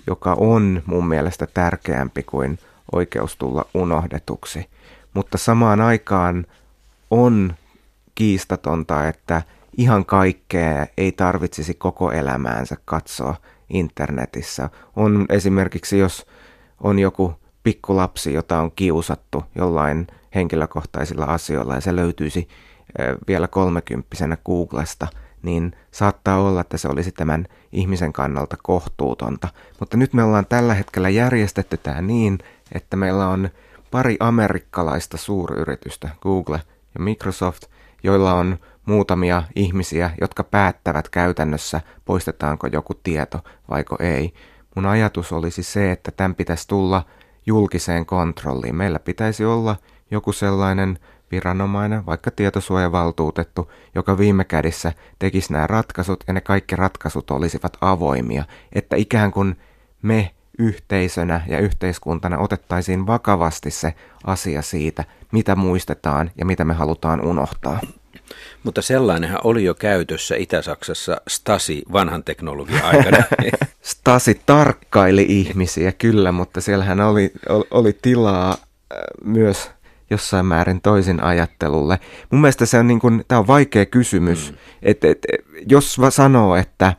joka 0.07 0.35
on 0.39 0.83
mun 0.87 1.09
mielestä 1.09 1.47
tärkeämpi 1.47 2.23
kuin 2.23 2.59
oikeus 2.93 3.37
tulla 3.37 3.65
unohdetuksi. 3.75 4.71
Mutta 5.15 5.39
samaan 5.39 5.81
aikaan 5.81 6.47
on 7.11 7.55
kiistatonta, 8.15 9.09
että 9.09 9.43
ihan 9.79 10.05
kaikkea 10.05 10.87
ei 10.97 11.13
tarvitsisi 11.13 11.75
koko 11.75 12.13
elämäänsä 12.13 12.77
katsoa 12.85 13.35
internetissä. 13.71 14.71
On 14.97 15.27
esimerkiksi, 15.29 15.99
jos 15.99 16.27
on 16.81 16.99
joku 16.99 17.35
pikkulapsi, 17.63 18.33
jota 18.33 18.61
on 18.61 18.73
kiusattu 18.77 19.45
jollain 19.55 20.07
henkilökohtaisilla 20.35 21.25
asioilla 21.25 21.75
ja 21.75 21.81
se 21.81 21.97
löytyisi 21.97 22.49
vielä 23.29 23.49
kolmekymppisenä 23.49 24.37
Googlesta, 24.47 25.07
niin 25.43 25.73
saattaa 25.91 26.41
olla, 26.41 26.61
että 26.61 26.77
se 26.77 26.89
olisi 26.89 27.13
tämän 27.13 27.47
ihmisen 27.73 28.13
kannalta 28.13 28.57
kohtuutonta. 28.63 29.49
Mutta 29.81 29.97
nyt 29.97 30.13
me 30.13 30.23
ollaan 30.23 30.47
tällä 30.47 30.75
hetkellä 30.75 31.09
järjestetty 31.09 31.77
tämä 31.77 32.03
niin, 32.03 32.39
että 32.73 32.97
meillä 32.97 33.29
on 33.29 33.49
pari 33.91 34.17
amerikkalaista 34.21 35.17
suuryritystä, 35.17 36.09
Google 36.21 36.61
ja 36.95 37.01
Microsoft, 37.01 37.63
joilla 38.03 38.35
on 38.35 38.59
muutamia 38.89 39.43
ihmisiä, 39.57 40.11
jotka 40.21 40.45
päättävät 40.45 41.09
käytännössä, 41.09 41.81
poistetaanko 42.05 42.67
joku 42.67 42.95
tieto 42.95 43.41
vaiko 43.71 43.97
ei. 44.01 44.35
Mun 44.77 44.87
ajatus 44.87 45.33
olisi 45.33 45.63
se, 45.63 45.93
että 45.93 46.11
tämän 46.11 46.35
pitäisi 46.35 46.69
tulla 46.69 47.05
julkiseen 47.47 48.07
kontrolliin. 48.07 48.77
Meillä 48.77 48.99
pitäisi 48.99 49.45
olla 49.45 49.77
joku 50.11 50.33
sellainen 50.33 50.99
viranomainen, 51.31 52.07
vaikka 52.07 52.31
tietosuojavaltuutettu, 52.31 53.73
joka 53.95 54.19
viime 54.19 54.45
kädessä 54.45 54.93
tekisi 55.19 55.53
nämä 55.53 55.67
ratkaisut 55.67 56.25
ja 56.27 56.33
ne 56.33 56.41
kaikki 56.41 56.77
ratkaisut 56.77 57.31
olisivat 57.31 57.77
avoimia, 57.81 58.45
että 58.73 58.97
ikään 58.97 59.31
kuin 59.31 59.57
me 60.03 60.31
yhteisönä 60.59 61.41
ja 61.49 61.59
yhteiskuntana 61.59 62.39
otettaisiin 62.39 63.07
vakavasti 63.07 63.71
se 63.71 63.95
asia 64.25 64.63
siitä, 64.63 65.05
mitä 65.33 65.57
muistetaan 65.57 66.31
ja 66.37 66.45
mitä 66.47 66.65
me 66.65 66.75
halutaan 66.75 67.21
unohtaa. 67.21 67.81
Mutta 68.63 68.83
sellainenhan 68.83 69.41
oli 69.45 69.65
jo 69.65 69.75
käytössä 69.75 70.37
Itä-Saksassa 70.37 71.21
Stasi 71.29 71.83
vanhan 71.93 72.25
teknologian 72.25 72.85
aikana. 72.85 73.25
Stasi 73.83 74.41
tarkkaili 74.47 75.27
ihmisiä 75.29 75.93
kyllä, 75.93 76.33
mutta 76.33 76.61
siellähän 76.61 77.01
oli, 77.01 77.33
oli 77.71 77.99
tilaa 78.03 78.51
äh, 78.51 78.59
myös 79.25 79.71
jossain 80.11 80.47
määrin 80.47 80.81
toisin 80.81 81.23
ajattelulle. 81.23 82.01
Mun 82.31 82.41
mielestä 82.41 82.67
se 82.67 82.79
on, 82.79 82.87
niin 82.87 83.01
kuin, 83.01 83.25
tämä 83.29 83.39
on 83.39 83.47
vaikea 83.47 83.87
kysymys, 83.87 84.51
mm. 84.53 84.59
että 84.83 85.09
et, 85.09 85.27
jos 85.69 85.97
sanoo, 86.11 86.57
että 86.57 86.95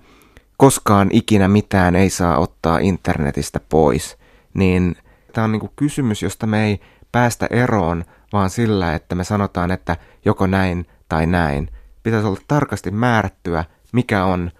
koskaan 0.57 1.09
ikinä 1.11 1.47
mitään 1.47 1.95
ei 1.95 2.09
saa 2.09 2.37
ottaa 2.37 2.77
internetistä 2.77 3.59
pois, 3.69 4.17
niin 4.53 4.95
tämä 5.33 5.45
on 5.45 5.51
niin 5.51 5.59
kuin 5.59 5.71
kysymys, 5.75 6.21
josta 6.21 6.47
me 6.47 6.65
ei 6.65 6.79
päästä 7.11 7.47
eroon, 7.49 8.03
vaan 8.33 8.49
sillä, 8.49 8.95
että 8.95 9.15
me 9.15 9.23
sanotaan, 9.23 9.71
että 9.71 9.97
joko 10.25 10.47
näin 10.47 10.85
tai 11.09 11.25
näin. 11.25 11.69
Pitäisi 12.03 12.27
olla 12.27 12.41
tarkasti 12.47 12.91
määrättyä, 12.91 13.65
mikä 13.93 14.25
on 14.25 14.51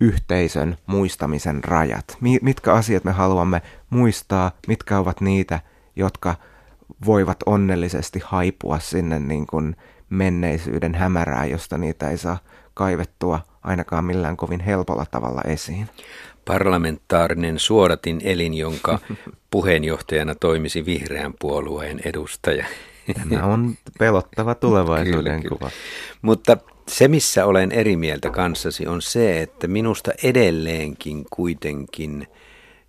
yhteisön 0.00 0.76
muistamisen 0.86 1.64
rajat. 1.64 2.16
Mitkä 2.42 2.72
asiat 2.72 3.04
me 3.04 3.12
haluamme 3.12 3.62
muistaa, 3.90 4.52
mitkä 4.68 4.98
ovat 4.98 5.20
niitä, 5.20 5.60
jotka 5.96 6.34
voivat 7.06 7.38
onnellisesti 7.46 8.20
haipua 8.24 8.78
sinne 8.78 9.18
niin 9.18 9.46
kuin 9.46 9.76
menneisyyden 10.10 10.94
hämärää, 10.94 11.44
josta 11.44 11.78
niitä 11.78 12.10
ei 12.10 12.18
saa 12.18 12.38
kaivettua 12.74 13.40
ainakaan 13.62 14.04
millään 14.04 14.36
kovin 14.36 14.60
helpolla 14.60 15.06
tavalla 15.10 15.40
esiin. 15.46 15.88
Parlamentaarinen 16.44 17.58
suoratin 17.58 18.20
elin, 18.24 18.54
jonka 18.54 18.98
puheenjohtajana 19.50 20.34
toimisi 20.34 20.86
vihreän 20.86 21.34
puolueen 21.40 22.00
edustaja. 22.04 22.66
Tämä 23.12 23.44
on 23.44 23.74
pelottava 23.98 24.54
tulevaisuuden 24.64 25.42
kyllä, 25.42 25.56
kuva. 25.58 25.70
Mutta 26.22 26.56
se, 26.88 27.08
missä 27.08 27.46
olen 27.46 27.72
eri 27.72 27.96
mieltä 27.96 28.30
kanssasi, 28.30 28.86
on 28.86 29.02
se, 29.02 29.42
että 29.42 29.68
minusta 29.68 30.10
edelleenkin 30.22 31.26
kuitenkin 31.30 32.26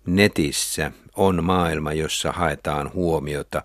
netissä 0.06 0.92
on 1.16 1.44
maailma, 1.44 1.92
jossa 1.92 2.32
haetaan 2.32 2.90
huomiota. 2.94 3.62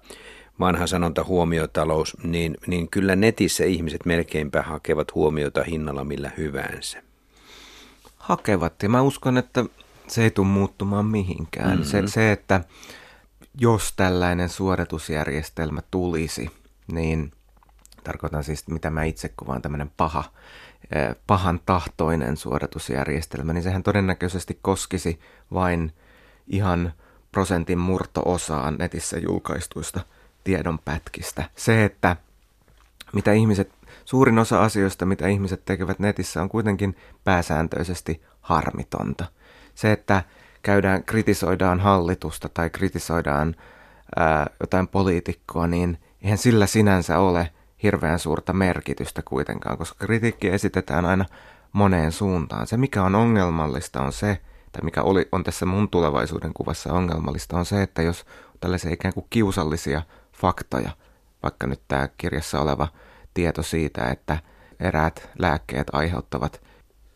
Vanha 0.59 0.87
sanonta 0.87 1.23
huomiotalous, 1.23 2.17
niin, 2.23 2.57
niin 2.67 2.89
kyllä 2.89 3.15
netissä 3.15 3.63
ihmiset 3.63 4.05
melkeinpä 4.05 4.61
hakevat 4.61 5.15
huomiota 5.15 5.63
hinnalla 5.63 6.03
millä 6.03 6.31
hyvänsä. 6.37 7.03
Hakevat, 8.17 8.83
ja 8.83 8.89
mä 8.89 9.01
uskon, 9.01 9.37
että 9.37 9.65
se 10.07 10.23
ei 10.23 10.31
tule 10.31 10.47
muuttumaan 10.47 11.05
mihinkään. 11.05 11.69
Mm-hmm. 11.69 11.83
Se, 11.83 12.03
se, 12.05 12.31
että 12.31 12.61
jos 13.57 13.93
tällainen 13.95 14.49
suoritusjärjestelmä 14.49 15.81
tulisi, 15.91 16.51
niin 16.91 17.31
tarkoitan 18.03 18.43
siis, 18.43 18.67
mitä 18.67 18.89
mä 18.89 19.03
itse 19.03 19.29
kuvaan, 19.29 19.61
tämmöinen 19.61 19.91
paha, 19.97 20.23
pahan 21.27 21.59
tahtoinen 21.65 22.37
suoritusjärjestelmä, 22.37 23.53
niin 23.53 23.63
sehän 23.63 23.83
todennäköisesti 23.83 24.59
koskisi 24.61 25.19
vain 25.53 25.93
ihan 26.47 26.93
prosentin 27.31 27.79
murto-osaan 27.79 28.75
netissä 28.79 29.17
julkaistuista 29.17 30.01
tiedonpätkistä. 30.43 31.43
Se, 31.55 31.85
että 31.85 32.15
mitä 33.13 33.33
ihmiset, 33.33 33.71
suurin 34.05 34.39
osa 34.39 34.63
asioista, 34.63 35.05
mitä 35.05 35.27
ihmiset 35.27 35.65
tekevät 35.65 35.99
netissä, 35.99 36.41
on 36.41 36.49
kuitenkin 36.49 36.97
pääsääntöisesti 37.23 38.21
harmitonta. 38.41 39.25
Se, 39.75 39.91
että 39.91 40.23
käydään, 40.61 41.03
kritisoidaan 41.03 41.79
hallitusta 41.79 42.49
tai 42.49 42.69
kritisoidaan 42.69 43.55
ää, 44.15 44.49
jotain 44.59 44.87
poliitikkoa, 44.87 45.67
niin 45.67 45.97
eihän 46.21 46.37
sillä 46.37 46.65
sinänsä 46.65 47.19
ole 47.19 47.51
hirveän 47.83 48.19
suurta 48.19 48.53
merkitystä 48.53 49.21
kuitenkaan, 49.21 49.77
koska 49.77 50.05
kritiikki 50.05 50.49
esitetään 50.49 51.05
aina 51.05 51.25
moneen 51.73 52.11
suuntaan. 52.11 52.67
Se, 52.67 52.77
mikä 52.77 53.03
on 53.03 53.15
ongelmallista, 53.15 54.01
on 54.01 54.13
se, 54.13 54.41
tai 54.71 54.81
mikä 54.83 55.01
oli, 55.01 55.27
on 55.31 55.43
tässä 55.43 55.65
mun 55.65 55.89
tulevaisuuden 55.89 56.53
kuvassa 56.53 56.93
ongelmallista, 56.93 57.57
on 57.57 57.65
se, 57.65 57.81
että 57.81 58.01
jos 58.01 58.25
tällaisia 58.59 58.93
ikään 58.93 59.13
kuin 59.13 59.25
kiusallisia 59.29 60.01
faktoja, 60.33 60.91
vaikka 61.43 61.67
nyt 61.67 61.81
tämä 61.87 62.09
kirjassa 62.17 62.61
oleva 62.61 62.87
tieto 63.33 63.63
siitä, 63.63 64.05
että 64.05 64.37
eräät 64.79 65.29
lääkkeet 65.39 65.87
aiheuttavat 65.93 66.61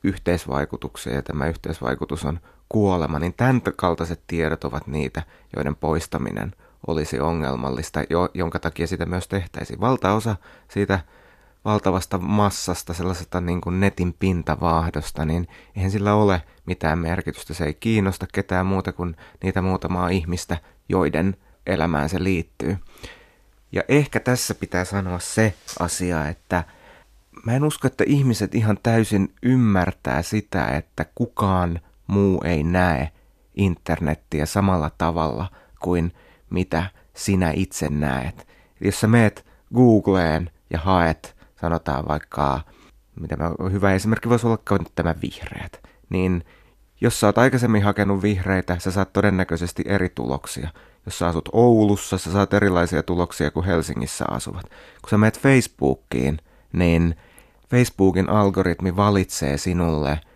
yhteisvaikutuksia 0.04 1.14
ja 1.14 1.22
tämä 1.22 1.48
yhteisvaikutus 1.48 2.26
on 2.26 2.40
kuolema, 2.70 3.20
niin 3.20 3.34
tämän 3.34 3.62
kaltaiset 3.76 4.22
tiedot 4.28 4.64
ovat 4.64 4.88
niitä, 4.88 5.24
joiden 5.56 5.76
poistaminen 5.76 6.54
olisi 6.88 7.20
ongelmallista, 7.20 8.04
jo, 8.10 8.30
jonka 8.34 8.60
takia 8.60 8.88
sitä 8.88 9.06
myös 9.06 9.28
tehtäisiin. 9.28 9.82
Valtaosa 9.82 10.36
siitä 10.72 11.00
valtavasta 11.66 12.18
massasta, 12.18 12.94
sellaisesta 12.94 13.42
niin 13.42 13.62
kuin 13.62 13.80
netin 13.80 14.14
pintavaahdosta, 14.14 15.26
niin 15.26 15.48
eihän 15.76 15.92
sillä 15.92 16.14
ole 16.14 16.42
mitään 16.66 17.00
merkitystä. 17.00 17.54
Se 17.54 17.66
ei 17.66 17.74
kiinnosta 17.74 18.28
ketään 18.34 18.66
muuta 18.66 18.92
kuin 18.92 19.16
niitä 19.44 19.62
muutamaa 19.62 20.10
ihmistä, 20.10 20.58
joiden 20.90 21.38
elämään 21.66 22.10
se 22.10 22.24
liittyy. 22.24 22.78
Ja 23.72 23.84
ehkä 23.88 24.20
tässä 24.20 24.56
pitää 24.56 24.86
sanoa 24.86 25.20
se 25.20 25.54
asia, 25.80 26.28
että 26.28 26.64
mä 27.46 27.54
en 27.54 27.64
usko, 27.64 27.88
että 27.88 28.04
ihmiset 28.08 28.56
ihan 28.56 28.78
täysin 28.84 29.34
ymmärtää 29.44 30.22
sitä, 30.22 30.68
että 30.68 31.06
kukaan 31.16 31.80
muu 32.08 32.42
ei 32.44 32.64
näe 32.64 33.12
internettiä 33.56 34.46
samalla 34.46 34.92
tavalla 34.98 35.48
kuin 35.80 36.14
mitä 36.50 36.86
sinä 37.14 37.52
itse 37.56 37.90
näet. 37.90 38.48
Jos 38.82 39.00
sä 39.00 39.08
meet 39.08 39.46
Googleen 39.76 40.52
ja 40.70 40.80
haet, 40.80 41.36
sanotaan 41.62 42.08
vaikka, 42.08 42.62
mitä 43.20 43.36
mä, 43.38 43.52
hyvä 43.72 43.94
esimerkki 43.94 44.30
voisi 44.30 44.48
olla 44.48 44.60
tämä 44.96 45.16
vihreät, 45.22 45.84
niin 46.10 46.44
jos 47.02 47.20
sä 47.20 47.28
oot 47.28 47.38
aikaisemmin 47.38 47.84
hakenut 47.84 48.22
vihreitä, 48.22 48.80
sä 48.80 48.92
saat 48.92 49.14
todennäköisesti 49.14 49.84
eri 49.86 50.10
tuloksia. 50.10 50.70
Jos 51.06 51.20
sä 51.20 51.28
asut 51.28 51.50
Oulussa, 51.52 52.18
sä 52.18 52.32
saat 52.32 52.54
erilaisia 52.54 53.04
tuloksia 53.04 53.52
kuin 53.52 53.66
Helsingissä 53.66 54.26
asuvat. 54.30 54.64
Kun 55.02 55.10
sä 55.10 55.18
meet 55.18 55.40
Facebookiin, 55.40 56.38
niin 56.74 57.16
Facebookin 57.70 58.30
algoritmi 58.30 58.96
valitsee 58.96 59.58
sinulle– 59.58 60.20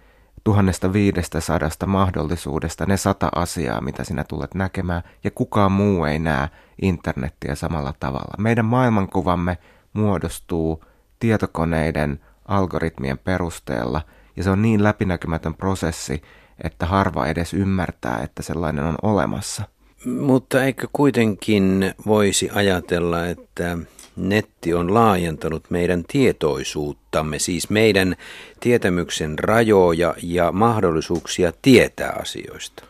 1500 0.54 1.60
mahdollisuudesta 1.86 2.86
ne 2.86 2.98
sata 2.98 3.30
asiaa, 3.36 3.82
mitä 3.82 4.04
sinä 4.04 4.24
tulet 4.24 4.56
näkemään, 4.56 5.04
ja 5.24 5.32
kukaan 5.32 5.72
muu 5.72 6.06
ei 6.06 6.20
näe 6.20 6.50
internettiä 6.82 7.56
samalla 7.56 7.94
tavalla. 8.00 8.36
Meidän 8.38 8.66
maailmankuvamme 8.66 9.58
muodostuu 9.94 10.84
tietokoneiden 11.20 12.20
algoritmien 12.46 13.18
perusteella, 13.18 14.02
ja 14.36 14.44
se 14.44 14.50
on 14.50 14.62
niin 14.62 14.84
läpinäkymätön 14.84 15.54
prosessi, 15.54 16.22
että 16.64 16.86
harva 16.86 17.28
edes 17.28 17.54
ymmärtää, 17.54 18.22
että 18.24 18.44
sellainen 18.44 18.86
on 18.86 18.96
olemassa. 19.02 19.64
Mutta 20.06 20.64
eikö 20.64 20.88
kuitenkin 20.94 21.94
voisi 22.06 22.50
ajatella, 22.54 23.28
että 23.28 23.78
netti 24.20 24.74
on 24.74 24.94
laajentanut 24.94 25.64
meidän 25.70 26.04
tietoisuuttamme, 26.12 27.40
siis 27.40 27.70
meidän 27.70 28.16
tietämyksen 28.60 29.40
rajoja 29.40 30.14
ja 30.24 30.52
mahdollisuuksia 30.52 31.54
tietää 31.62 32.18
asioista 32.22 32.84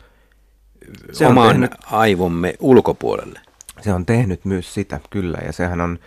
se 1.12 1.26
on 1.26 1.32
oman 1.32 1.50
tehnyt, 1.50 1.72
aivomme 1.92 2.54
ulkopuolelle. 2.60 3.40
Se 3.82 3.94
on 3.94 4.06
tehnyt 4.06 4.46
myös 4.46 4.74
sitä, 4.74 5.00
kyllä, 5.10 5.38
ja 5.46 5.52
sehän 5.52 5.82
on, 5.82 6.00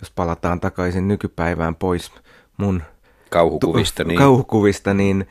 jos 0.00 0.10
palataan 0.10 0.60
takaisin 0.60 1.08
nykypäivään 1.08 1.74
pois 1.74 2.12
mun 2.56 2.82
kauhukuvista, 3.30 4.04
niin, 4.04 4.18
kauhukuvista, 4.18 4.94
niin 4.94 5.26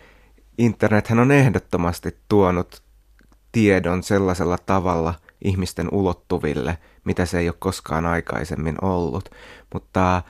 internethän 0.58 1.20
on 1.20 1.32
ehdottomasti 1.32 2.18
tuonut 2.30 2.82
tiedon 3.52 4.04
sellaisella 4.04 4.58
tavalla 4.66 5.14
ihmisten 5.44 5.88
ulottuville, 5.92 6.78
mitä 7.04 7.26
se 7.26 7.40
ei 7.40 7.50
ole 7.50 7.56
koskaan 7.60 8.06
aikaisemmin 8.06 8.76
ollut. 8.82 9.30
Mutta 9.74 10.22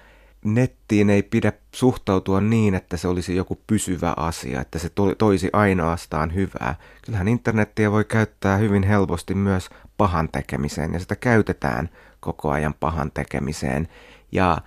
nettiin 0.45 1.09
ei 1.09 1.23
pidä 1.23 1.53
suhtautua 1.75 2.41
niin, 2.41 2.75
että 2.75 2.97
se 2.97 3.07
olisi 3.07 3.35
joku 3.35 3.61
pysyvä 3.67 4.13
asia, 4.17 4.61
että 4.61 4.79
se 4.79 4.89
toisi 5.17 5.49
ainoastaan 5.53 6.35
hyvää. 6.35 6.75
Kyllähän 7.05 7.27
internettiä 7.27 7.91
voi 7.91 8.05
käyttää 8.05 8.57
hyvin 8.57 8.83
helposti 8.83 9.35
myös 9.35 9.69
pahan 9.97 10.29
tekemiseen 10.31 10.93
ja 10.93 10.99
sitä 10.99 11.15
käytetään 11.15 11.89
koko 12.19 12.51
ajan 12.51 12.73
pahan 12.79 13.11
tekemiseen. 13.13 13.87
Ja 14.31 14.57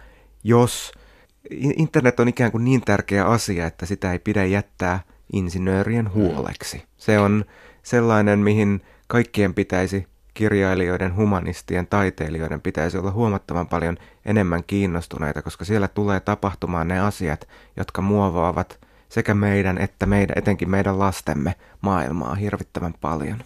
jos 0.44 0.92
internet 1.76 2.20
on 2.20 2.28
ikään 2.28 2.52
kuin 2.52 2.64
niin 2.64 2.80
tärkeä 2.80 3.24
asia, 3.24 3.66
että 3.66 3.86
sitä 3.86 4.12
ei 4.12 4.18
pidä 4.18 4.44
jättää 4.44 5.00
insinöörien 5.32 6.12
huoleksi. 6.12 6.82
Se 6.96 7.18
on 7.18 7.44
sellainen, 7.82 8.38
mihin 8.38 8.82
kaikkien 9.06 9.54
pitäisi 9.54 10.06
kirjailijoiden, 10.34 11.16
humanistien, 11.16 11.86
taiteilijoiden 11.86 12.60
pitäisi 12.60 12.98
olla 12.98 13.10
huomattavan 13.10 13.68
paljon 13.68 13.96
enemmän 14.24 14.64
kiinnostuneita, 14.66 15.42
koska 15.42 15.64
siellä 15.64 15.88
tulee 15.88 16.20
tapahtumaan 16.20 16.88
ne 16.88 17.00
asiat, 17.00 17.48
jotka 17.76 18.02
muovaavat 18.02 18.78
sekä 19.08 19.34
meidän 19.34 19.78
että 19.78 20.06
meidän, 20.06 20.38
etenkin 20.38 20.70
meidän 20.70 20.98
lastemme 20.98 21.54
maailmaa 21.80 22.34
hirvittävän 22.34 22.94
paljon. 23.00 23.44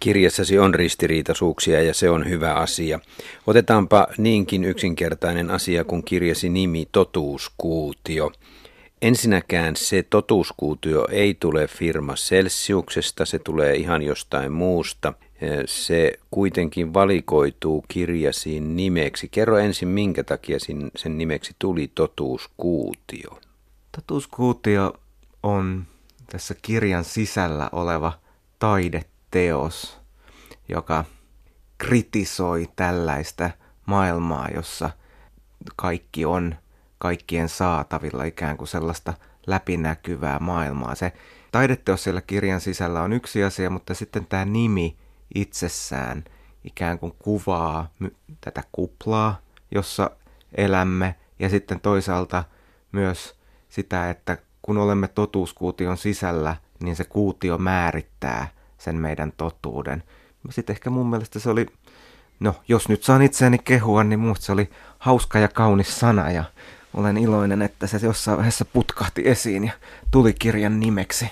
Kirjassasi 0.00 0.58
on 0.58 0.74
ristiriitaisuuksia 0.74 1.82
ja 1.82 1.94
se 1.94 2.10
on 2.10 2.28
hyvä 2.28 2.54
asia. 2.54 3.00
Otetaanpa 3.46 4.06
niinkin 4.18 4.64
yksinkertainen 4.64 5.50
asia 5.50 5.84
kuin 5.84 6.04
kirjasi 6.04 6.48
nimi 6.48 6.88
Totuuskuutio. 6.92 8.32
Ensinnäkään 9.02 9.76
se 9.76 10.02
totuuskuutio 10.02 11.06
ei 11.10 11.34
tule 11.34 11.66
firma 11.66 12.14
Celsiuksesta, 12.14 13.24
se 13.24 13.38
tulee 13.38 13.74
ihan 13.74 14.02
jostain 14.02 14.52
muusta. 14.52 15.12
Se 15.66 16.12
kuitenkin 16.30 16.94
valikoituu 16.94 17.84
kirjasiin 17.88 18.76
nimeksi. 18.76 19.28
Kerro 19.28 19.58
ensin, 19.58 19.88
minkä 19.88 20.24
takia 20.24 20.58
sen 20.96 21.18
nimeksi 21.18 21.56
tuli 21.58 21.90
totuuskuutio. 21.94 23.40
Totuuskuutio 23.96 24.94
on 25.42 25.86
tässä 26.26 26.54
kirjan 26.62 27.04
sisällä 27.04 27.68
oleva 27.72 28.12
taideteos, 28.58 29.98
joka 30.68 31.04
kritisoi 31.78 32.68
tällaista 32.76 33.50
maailmaa, 33.86 34.48
jossa 34.54 34.90
kaikki 35.76 36.24
on 36.24 36.54
kaikkien 36.98 37.48
saatavilla, 37.48 38.24
ikään 38.24 38.56
kuin 38.56 38.68
sellaista 38.68 39.14
läpinäkyvää 39.46 40.38
maailmaa. 40.38 40.94
Se 40.94 41.12
taideteos 41.52 42.04
siellä 42.04 42.20
kirjan 42.20 42.60
sisällä 42.60 43.02
on 43.02 43.12
yksi 43.12 43.44
asia, 43.44 43.70
mutta 43.70 43.94
sitten 43.94 44.26
tämä 44.26 44.44
nimi 44.44 44.96
itsessään 45.34 46.24
ikään 46.64 46.98
kuin 46.98 47.14
kuvaa 47.18 47.90
tätä 48.40 48.62
kuplaa, 48.72 49.38
jossa 49.70 50.10
elämme, 50.54 51.14
ja 51.38 51.48
sitten 51.48 51.80
toisaalta 51.80 52.44
myös 52.92 53.34
sitä, 53.68 54.10
että 54.10 54.38
kun 54.62 54.78
olemme 54.78 55.08
totuuskuution 55.08 55.96
sisällä, 55.96 56.56
niin 56.82 56.96
se 56.96 57.04
kuutio 57.04 57.58
määrittää 57.58 58.48
sen 58.78 58.96
meidän 58.96 59.32
totuuden. 59.36 60.02
Sitten 60.50 60.74
ehkä 60.74 60.90
mun 60.90 61.10
mielestä 61.10 61.38
se 61.38 61.50
oli, 61.50 61.66
no 62.40 62.54
jos 62.68 62.88
nyt 62.88 63.02
saan 63.02 63.22
itseäni 63.22 63.58
kehua, 63.58 64.04
niin 64.04 64.20
muista 64.20 64.46
se 64.46 64.52
oli 64.52 64.70
hauska 64.98 65.38
ja 65.38 65.48
kaunis 65.48 66.00
sana 66.00 66.30
ja 66.30 66.44
olen 66.94 67.16
iloinen, 67.16 67.62
että 67.62 67.86
se 67.86 67.98
jossain 68.02 68.36
vaiheessa 68.36 68.64
putkahti 68.64 69.22
esiin 69.24 69.64
ja 69.64 69.72
tuli 70.10 70.32
kirjan 70.32 70.80
nimeksi. 70.80 71.30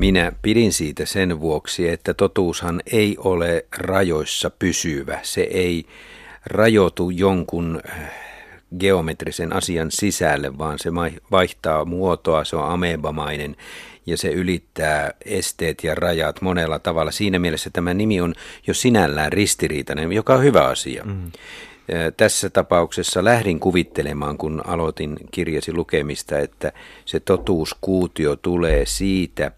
Minä 0.00 0.32
pidin 0.42 0.72
siitä 0.72 1.06
sen 1.06 1.40
vuoksi, 1.40 1.88
että 1.88 2.14
totuushan 2.14 2.80
ei 2.92 3.16
ole 3.18 3.66
rajoissa 3.76 4.50
pysyvä. 4.50 5.18
Se 5.22 5.40
ei 5.40 5.86
rajoitu 6.46 7.10
jonkun 7.10 7.80
äh, 7.88 8.12
geometrisen 8.78 9.52
asian 9.52 9.90
sisälle, 9.90 10.58
vaan 10.58 10.78
se 10.78 10.90
vaihtaa 11.30 11.84
muotoa, 11.84 12.44
se 12.44 12.56
on 12.56 12.70
amebamainen 12.70 13.56
ja 14.06 14.16
se 14.16 14.28
ylittää 14.28 15.10
esteet 15.24 15.84
ja 15.84 15.94
rajat 15.94 16.42
monella 16.42 16.78
tavalla. 16.78 17.10
Siinä 17.10 17.38
mielessä 17.38 17.70
tämä 17.70 17.94
nimi 17.94 18.20
on 18.20 18.34
jo 18.66 18.74
sinällään 18.74 19.32
ristiriitainen, 19.32 20.12
joka 20.12 20.34
on 20.34 20.42
hyvä 20.42 20.64
asia. 20.64 21.04
Mm. 21.04 21.32
Tässä 22.16 22.50
tapauksessa 22.50 23.24
lähdin 23.24 23.60
kuvittelemaan, 23.60 24.38
kun 24.38 24.62
aloitin 24.66 25.16
kirjasi 25.30 25.72
lukemista, 25.72 26.38
että 26.38 26.72
se 27.04 27.20
totuuskuutio 27.20 28.36
tulee 28.36 28.86
siitä 28.86 29.52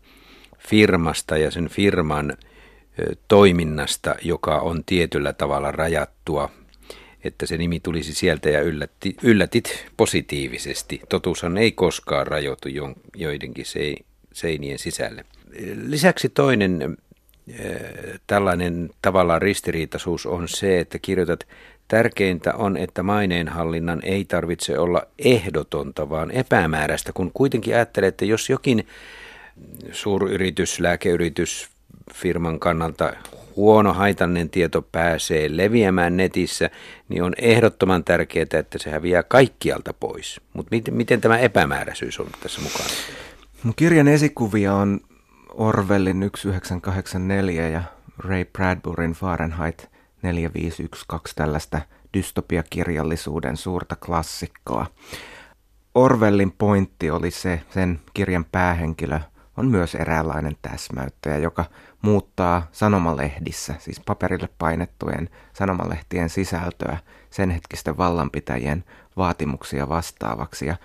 firmasta 0.69 1.37
ja 1.37 1.51
sen 1.51 1.69
firman 1.69 2.37
toiminnasta, 3.29 4.15
joka 4.23 4.59
on 4.59 4.85
tietyllä 4.85 5.33
tavalla 5.33 5.73
rajattua 5.73 6.49
että 7.25 7.47
se 7.47 7.57
nimi 7.57 7.81
tulisi 7.81 8.15
sieltä 8.15 8.51
ja 8.51 8.61
yllätti, 8.61 9.17
yllätit 9.23 9.87
positiivisesti. 9.97 11.01
Totuushan 11.09 11.59
ei 11.59 11.73
koskaan 11.73 12.27
rajoitu 12.27 12.69
joidenkin 13.17 13.65
seinien 14.33 14.79
sisälle. 14.79 15.25
Lisäksi 15.87 16.29
toinen 16.29 16.97
tällainen 18.27 18.91
tavallaan 19.03 19.43
ristiriitaisuus 19.43 20.27
on 20.27 20.49
se, 20.49 20.79
että 20.79 20.99
kirjoitat, 20.99 21.47
tärkeintä 21.89 22.55
on, 22.55 22.77
että 22.77 23.03
maineenhallinnan 23.03 24.01
ei 24.05 24.25
tarvitse 24.25 24.79
olla 24.79 25.03
ehdotonta, 25.19 26.11
vaan 26.11 26.31
epämääräistä, 26.31 27.13
kun 27.13 27.31
kuitenkin 27.35 27.75
ajattelee, 27.75 28.09
että 28.09 28.25
jos 28.25 28.51
jokin 28.51 28.87
suuryritys, 29.93 30.81
lääkeyritys, 30.81 31.69
firman 32.15 32.59
kannalta 32.59 33.13
huono 33.57 33.93
haitallinen 33.93 34.51
tieto 34.51 34.83
pääsee 34.83 35.57
leviämään 35.57 36.17
netissä, 36.17 36.71
niin 37.09 37.23
on 37.23 37.35
ehdottoman 37.39 38.05
tärkeää, 38.05 38.47
että 38.53 38.79
se 38.79 38.91
häviää 38.91 39.23
kaikkialta 39.23 39.93
pois. 39.93 40.41
Mutta 40.53 40.69
miten, 40.71 40.95
miten 40.95 41.21
tämä 41.21 41.39
epämääräisyys 41.39 42.21
on 42.21 42.27
tässä 42.43 42.61
mukana? 42.61 42.89
Mun 43.63 43.75
kirjan 43.77 44.09
esikuvia 44.09 44.75
on 44.75 45.01
Orwellin 45.55 46.21
1984 46.21 47.69
ja 47.69 47.83
Ray 48.19 48.45
Bradburyn 48.45 49.13
Fahrenheit 49.13 49.89
4512 50.23 51.35
tällaista 51.35 51.81
dystopiakirjallisuuden 52.15 53.57
suurta 53.57 53.97
klassikkoa. 53.97 54.87
Orwellin 55.95 56.53
pointti 56.53 57.11
oli 57.11 57.31
se, 57.31 57.63
sen 57.71 58.01
kirjan 58.15 58.45
päähenkilö 58.53 59.21
on 59.57 59.67
myös 59.67 59.95
eräänlainen 59.95 60.57
täsmäyttäjä, 60.63 61.39
joka 61.39 61.65
muuttaa 62.03 62.69
sanomalehdissä, 62.73 63.75
siis 63.79 64.01
paperille 64.01 64.49
painettujen 64.59 65.29
sanomalehtien 65.53 66.29
sisältöä 66.29 66.99
sen 67.31 67.51
hetkisten 67.51 67.99
vallanpitäjien 67.99 68.85
vaatimuksia 69.17 69.89
vastaavaksi. 69.89 70.67
Ja 70.67 70.77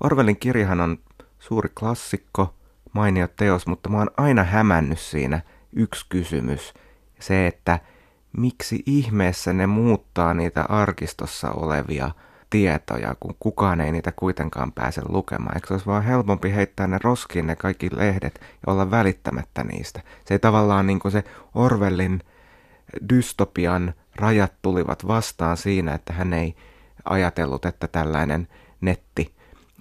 Orwellin 0.00 0.36
kirjahan 0.36 0.80
on 0.80 0.98
suuri 1.38 1.68
klassikko, 1.80 2.54
mainio 2.92 3.28
teos, 3.28 3.66
mutta 3.66 3.88
mä 3.88 3.98
oon 3.98 4.10
aina 4.16 4.44
hämännyt 4.44 4.98
siinä 4.98 5.40
yksi 5.72 6.06
kysymys. 6.08 6.74
Se, 7.20 7.46
että 7.46 7.78
miksi 8.36 8.82
ihmeessä 8.86 9.52
ne 9.52 9.66
muuttaa 9.66 10.34
niitä 10.34 10.64
arkistossa 10.68 11.50
olevia 11.50 12.10
tietoja, 12.52 13.14
kun 13.20 13.34
kukaan 13.40 13.80
ei 13.80 13.92
niitä 13.92 14.12
kuitenkaan 14.12 14.72
pääse 14.72 15.02
lukemaan. 15.08 15.56
Eikö 15.56 15.66
se 15.66 15.74
olisi 15.74 15.86
vaan 15.86 16.02
helpompi 16.02 16.54
heittää 16.54 16.86
ne 16.86 16.98
roskiin 17.02 17.46
ne 17.46 17.56
kaikki 17.56 17.88
lehdet 17.92 18.40
ja 18.40 18.72
olla 18.72 18.90
välittämättä 18.90 19.64
niistä? 19.64 20.00
Se 20.24 20.34
ei 20.34 20.38
tavallaan 20.38 20.86
niin 20.86 20.98
kuin 20.98 21.12
se 21.12 21.24
Orwellin 21.54 22.20
dystopian 23.08 23.94
rajat 24.16 24.52
tulivat 24.62 25.06
vastaan 25.06 25.56
siinä, 25.56 25.94
että 25.94 26.12
hän 26.12 26.32
ei 26.32 26.54
ajatellut, 27.04 27.64
että 27.64 27.88
tällainen 27.88 28.48
netti 28.80 29.34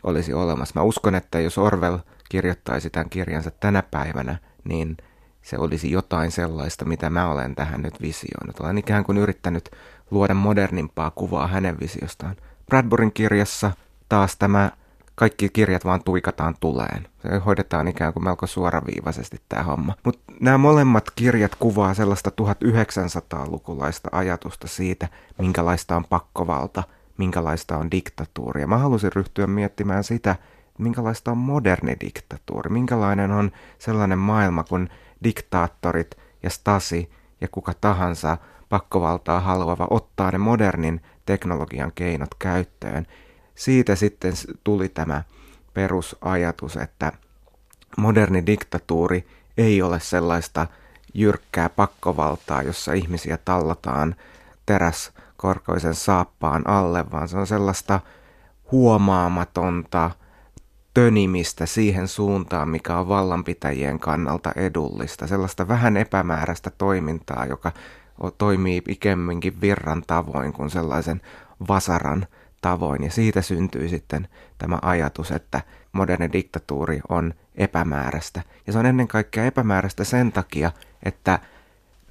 olisi 0.03 0.34
olemassa. 0.34 0.79
Mä 0.79 0.84
uskon, 0.84 1.15
että 1.15 1.39
jos 1.39 1.57
Orwell 1.57 1.97
kirjoittaisi 2.29 2.89
tämän 2.89 3.10
kirjansa 3.10 3.51
tänä 3.51 3.84
päivänä, 3.84 4.38
niin 4.63 4.97
se 5.41 5.57
olisi 5.57 5.91
jotain 5.91 6.31
sellaista, 6.31 6.86
mitä 6.86 7.10
mä 7.10 7.31
olen 7.31 7.55
tähän 7.55 7.81
nyt 7.81 8.01
visioinut. 8.01 8.60
Olen 8.60 8.77
ikään 8.77 9.03
kuin 9.03 9.17
yrittänyt 9.17 9.69
luoda 10.12 10.34
modernimpaa 10.34 11.12
kuvaa 11.12 11.47
hänen 11.47 11.79
visiostaan. 11.79 12.36
Bradburyn 12.65 13.12
kirjassa 13.12 13.71
taas 14.10 14.38
tämä 14.38 14.71
kaikki 15.15 15.50
kirjat 15.50 15.86
vaan 15.86 16.04
tuikataan 16.04 16.56
tuleen. 16.60 17.08
Se 17.21 17.38
hoidetaan 17.38 17.88
ikään 17.88 18.13
kuin 18.13 18.24
melko 18.24 18.47
suoraviivaisesti 18.47 19.38
tämä 19.50 19.63
homma. 19.63 19.93
Mutta 20.04 20.34
nämä 20.39 20.58
molemmat 20.58 21.12
kirjat 21.15 21.56
kuvaa 21.56 21.93
sellaista 21.93 22.32
1900-lukulaista 22.41 24.10
ajatusta 24.12 24.67
siitä, 24.67 25.08
minkälaista 25.38 25.95
on 25.95 26.06
pakkovalta, 26.06 26.84
minkälaista 27.17 27.78
on 27.78 27.91
diktatuuri. 27.91 28.62
Ja 28.62 28.67
mä 28.67 28.78
halusin 28.78 29.13
ryhtyä 29.13 29.47
miettimään 29.47 30.04
sitä, 30.04 30.36
minkälaista 30.78 31.32
on 31.32 31.38
moderni 31.38 31.95
diktatuuri, 32.00 32.69
minkälainen 32.69 33.32
on 33.32 33.52
sellainen 33.80 34.19
maailma, 34.19 34.63
kun 34.63 34.89
diktaattorit 35.24 36.17
ja 36.44 36.50
Stasi 36.50 37.12
ja 37.42 37.48
kuka 37.48 37.73
tahansa 37.81 38.38
pakkovaltaa 38.69 39.40
haluava 39.40 39.88
ottaa 39.90 40.31
ne 40.31 40.38
modernin 40.38 41.02
teknologian 41.32 41.92
keinot 41.96 42.36
käyttöön. 42.40 43.08
Siitä 43.56 43.96
sitten 43.96 44.34
tuli 44.63 44.90
tämä 44.90 45.23
perusajatus, 45.73 46.77
että 46.77 47.12
moderni 47.98 48.46
diktatuuri 48.46 49.27
ei 49.58 49.82
ole 49.82 50.00
sellaista 50.00 50.67
jyrkkää 51.13 51.69
pakkovaltaa, 51.69 52.63
jossa 52.63 52.94
ihmisiä 52.94 53.38
tallataan 53.38 54.15
teräskorkoisen 54.65 55.96
saappaan 55.96 56.69
alle, 56.69 57.12
vaan 57.12 57.27
se 57.27 57.38
on 57.38 57.48
sellaista 57.48 58.00
huomaamatonta 58.71 60.12
tönimistä 60.94 61.65
siihen 61.65 62.08
suuntaan, 62.08 62.69
mikä 62.69 62.98
on 62.98 63.08
vallanpitäjien 63.08 64.00
kannalta 64.00 64.52
edullista. 64.56 65.27
Sellaista 65.27 65.67
vähän 65.67 65.98
epämääräistä 65.98 66.69
toimintaa, 66.69 67.46
joka 67.46 67.71
toimii 68.38 68.82
ikemminkin 68.88 69.62
virran 69.62 70.04
tavoin 70.08 70.54
kuin 70.54 70.69
sellaisen 70.69 71.22
vasaran 71.67 72.28
tavoin. 72.62 73.04
Ja 73.04 73.12
siitä 73.12 73.42
syntyy 73.42 73.90
sitten 73.90 74.28
tämä 74.58 74.80
ajatus, 74.82 75.32
että 75.32 75.62
moderni 75.92 76.30
diktatuuri 76.34 77.02
on 77.10 77.34
epämääräistä. 77.56 78.42
Ja 78.67 78.74
se 78.74 78.80
on 78.80 78.86
ennen 78.86 79.08
kaikkea 79.08 79.46
epämääräistä 79.46 80.04
sen 80.04 80.32
takia, 80.32 80.72
että 81.04 81.40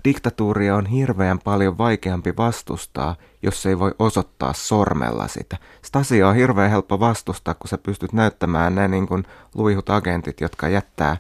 diktatuuria 0.05 0.77
on 0.77 0.87
hirveän 0.87 1.39
paljon 1.39 1.79
vaikeampi 1.79 2.37
vastustaa, 2.37 3.17
jos 3.43 3.67
ei 3.67 3.79
voi 3.79 3.95
osoittaa 3.99 4.53
sormella 4.53 5.29
sitä. 5.29 5.57
Stasia 5.83 6.29
on 6.29 6.35
hirveän 6.35 6.71
helppo 6.71 7.01
vastustaa, 7.01 7.55
kun 7.55 7.69
sä 7.69 7.79
pystyt 7.79 8.13
näyttämään 8.13 8.75
ne 8.75 8.89
niin 8.89 9.07
kuin 9.07 9.25
luihut 9.55 9.91
agentit, 9.91 10.41
jotka 10.41 10.69
jättää, 10.69 11.17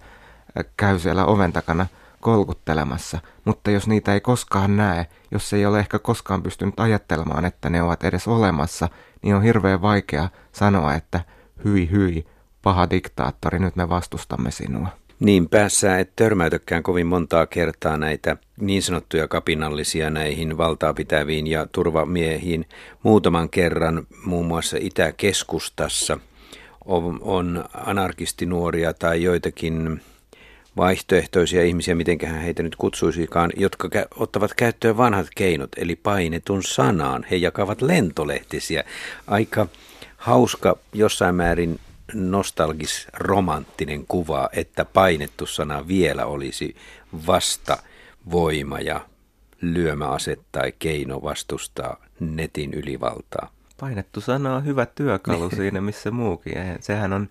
käy 0.76 0.98
siellä 0.98 1.24
oven 1.24 1.52
takana 1.52 1.86
kolkuttelemassa. 2.20 3.18
Mutta 3.44 3.70
jos 3.70 3.88
niitä 3.88 4.14
ei 4.14 4.20
koskaan 4.20 4.76
näe, 4.76 5.06
jos 5.30 5.52
ei 5.52 5.66
ole 5.66 5.78
ehkä 5.78 5.98
koskaan 5.98 6.42
pystynyt 6.42 6.80
ajattelemaan, 6.80 7.44
että 7.44 7.70
ne 7.70 7.82
ovat 7.82 8.04
edes 8.04 8.28
olemassa, 8.28 8.88
niin 9.22 9.34
on 9.34 9.42
hirveän 9.42 9.82
vaikea 9.82 10.28
sanoa, 10.52 10.94
että 10.94 11.20
hyi 11.64 11.90
hyi, 11.90 12.26
paha 12.62 12.90
diktaattori, 12.90 13.58
nyt 13.58 13.76
me 13.76 13.88
vastustamme 13.88 14.50
sinua. 14.50 14.88
Niin, 15.20 15.48
päässä 15.48 15.98
et 15.98 16.16
törmäytäkään 16.16 16.82
kovin 16.82 17.06
montaa 17.06 17.46
kertaa 17.46 17.96
näitä 17.96 18.36
niin 18.60 18.82
sanottuja 18.82 19.28
kapinallisia 19.28 20.10
näihin 20.10 20.56
valtaa 20.56 20.94
pitäviin 20.94 21.46
ja 21.46 21.66
turvamiehiin. 21.72 22.66
Muutaman 23.02 23.48
kerran 23.48 24.06
muun 24.24 24.46
muassa 24.46 24.76
Itä-keskustassa 24.80 26.18
on, 26.84 27.18
on 27.22 27.64
anarkistinuoria 27.74 28.94
tai 28.94 29.22
joitakin 29.22 30.00
vaihtoehtoisia 30.76 31.64
ihmisiä, 31.64 31.94
miten 31.94 32.18
heitä 32.42 32.62
nyt 32.62 32.76
kutsuisikaan, 32.76 33.50
jotka 33.56 33.88
kä- 33.88 34.06
ottavat 34.16 34.54
käyttöön 34.54 34.96
vanhat 34.96 35.26
keinot, 35.36 35.70
eli 35.76 35.96
painetun 35.96 36.62
sanaan. 36.62 37.26
He 37.30 37.36
jakavat 37.36 37.82
lentolehtisiä. 37.82 38.84
Aika 39.26 39.66
hauska 40.16 40.76
jossain 40.92 41.34
määrin 41.34 41.80
nostalgis 42.14 43.06
romanttinen 43.14 44.06
kuva, 44.06 44.48
että 44.52 44.84
painettu 44.84 45.46
sana 45.46 45.88
vielä 45.88 46.26
olisi 46.26 46.76
vasta 47.26 47.78
voima 48.30 48.80
ja 48.80 49.00
lyömäase 49.60 50.36
tai 50.52 50.72
keino 50.78 51.22
vastustaa 51.22 51.96
netin 52.20 52.74
ylivaltaa. 52.74 53.50
Painettu 53.80 54.20
sana 54.20 54.56
on 54.56 54.64
hyvä 54.64 54.86
työkalu 54.86 55.50
siinä, 55.56 55.80
missä 55.80 56.10
muukin. 56.10 56.54
Sehän 56.80 57.12
on 57.12 57.28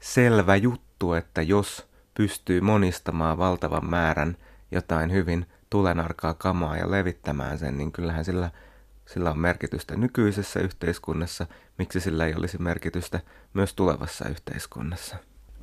selvä 0.00 0.56
juttu, 0.56 1.12
että 1.12 1.42
jos 1.42 1.89
pystyy 2.20 2.60
monistamaan 2.60 3.38
valtavan 3.38 3.86
määrän 3.86 4.36
jotain 4.70 5.12
hyvin 5.12 5.46
tulenarkaa 5.70 6.34
kamaa 6.34 6.76
ja 6.76 6.90
levittämään 6.90 7.58
sen, 7.58 7.78
niin 7.78 7.92
kyllähän 7.92 8.24
sillä– 8.24 8.50
sillä 9.12 9.30
on 9.30 9.38
merkitystä 9.38 9.96
nykyisessä 9.96 10.60
yhteiskunnassa, 10.60 11.46
miksi 11.78 12.00
sillä 12.00 12.26
ei 12.26 12.34
olisi 12.34 12.58
merkitystä 12.58 13.20
myös 13.54 13.74
tulevassa 13.74 14.28
yhteiskunnassa. 14.28 15.16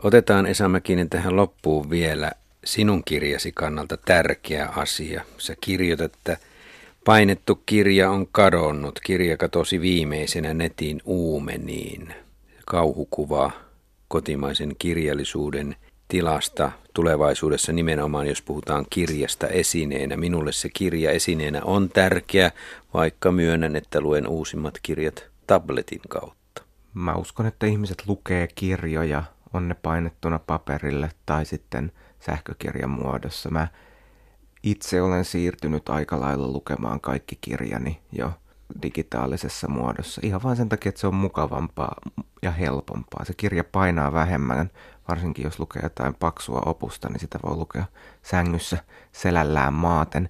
Otetaan 0.03 0.45
Esa 0.45 0.69
Mäkinen 0.69 1.09
tähän 1.09 1.35
loppuun 1.35 1.89
vielä 1.89 2.31
sinun 2.65 3.03
kirjasi 3.03 3.51
kannalta 3.51 3.97
tärkeä 3.97 4.69
asia. 4.75 5.23
Sä 5.37 5.55
kirjoitat, 5.61 6.13
että 6.15 6.37
painettu 7.05 7.61
kirja 7.65 8.11
on 8.11 8.27
kadonnut. 8.31 8.99
Kirja 8.99 9.37
katosi 9.37 9.81
viimeisenä 9.81 10.53
netin 10.53 11.01
uumeniin. 11.05 12.13
Kauhukuva 12.65 13.51
kotimaisen 14.07 14.75
kirjallisuuden– 14.79 15.75
tilasta 16.07 16.71
tulevaisuudessa 16.93 17.71
nimenomaan, 17.71 18.27
jos 18.27 18.41
puhutaan 18.41 18.85
kirjasta 18.89 19.47
esineenä. 19.47 20.17
Minulle 20.17 20.51
se 20.51 20.69
kirja 20.69 21.11
esineenä 21.11 21.61
on 21.63 21.89
tärkeä, 21.89 22.51
vaikka 22.93 23.31
myönnän, 23.31 23.75
että 23.75 24.01
luen 24.01 24.27
uusimmat 24.27 24.73
kirjat 24.83 25.25
tabletin 25.47 26.01
kautta. 26.09 26.61
Mä 26.93 27.15
uskon, 27.15 27.45
että 27.45 27.65
ihmiset 27.65 28.03
lukee 28.07 28.47
kirjoja, 28.55 29.23
on 29.53 29.67
ne 29.67 29.75
painettuna 29.81 30.39
paperille 30.39 31.11
tai 31.25 31.45
sitten 31.45 31.91
sähkökirjan 32.19 32.89
muodossa. 32.89 33.49
Mä 33.49 33.67
itse 34.63 35.01
olen 35.01 35.25
siirtynyt 35.25 35.89
aika 35.89 36.19
lailla 36.19 36.47
lukemaan 36.47 36.99
kaikki 36.99 37.37
kirjani 37.41 37.99
jo 38.11 38.31
digitaalisessa 38.81 39.67
muodossa. 39.67 40.21
Ihan 40.23 40.43
vain 40.43 40.57
sen 40.57 40.69
takia, 40.69 40.89
että 40.89 41.01
se 41.01 41.07
on 41.07 41.15
mukavampaa 41.15 41.95
ja 42.41 42.51
helpompaa. 42.51 43.25
Se 43.25 43.33
kirja 43.33 43.63
painaa 43.63 44.13
vähemmän, 44.13 44.69
varsinkin 45.09 45.43
jos 45.43 45.59
lukee 45.59 45.81
jotain 45.83 46.15
paksua 46.15 46.61
opusta, 46.65 47.09
niin 47.09 47.19
sitä 47.19 47.39
voi 47.43 47.55
lukea 47.55 47.85
sängyssä 48.23 48.77
selällään 49.11 49.73
maaten. 49.73 50.29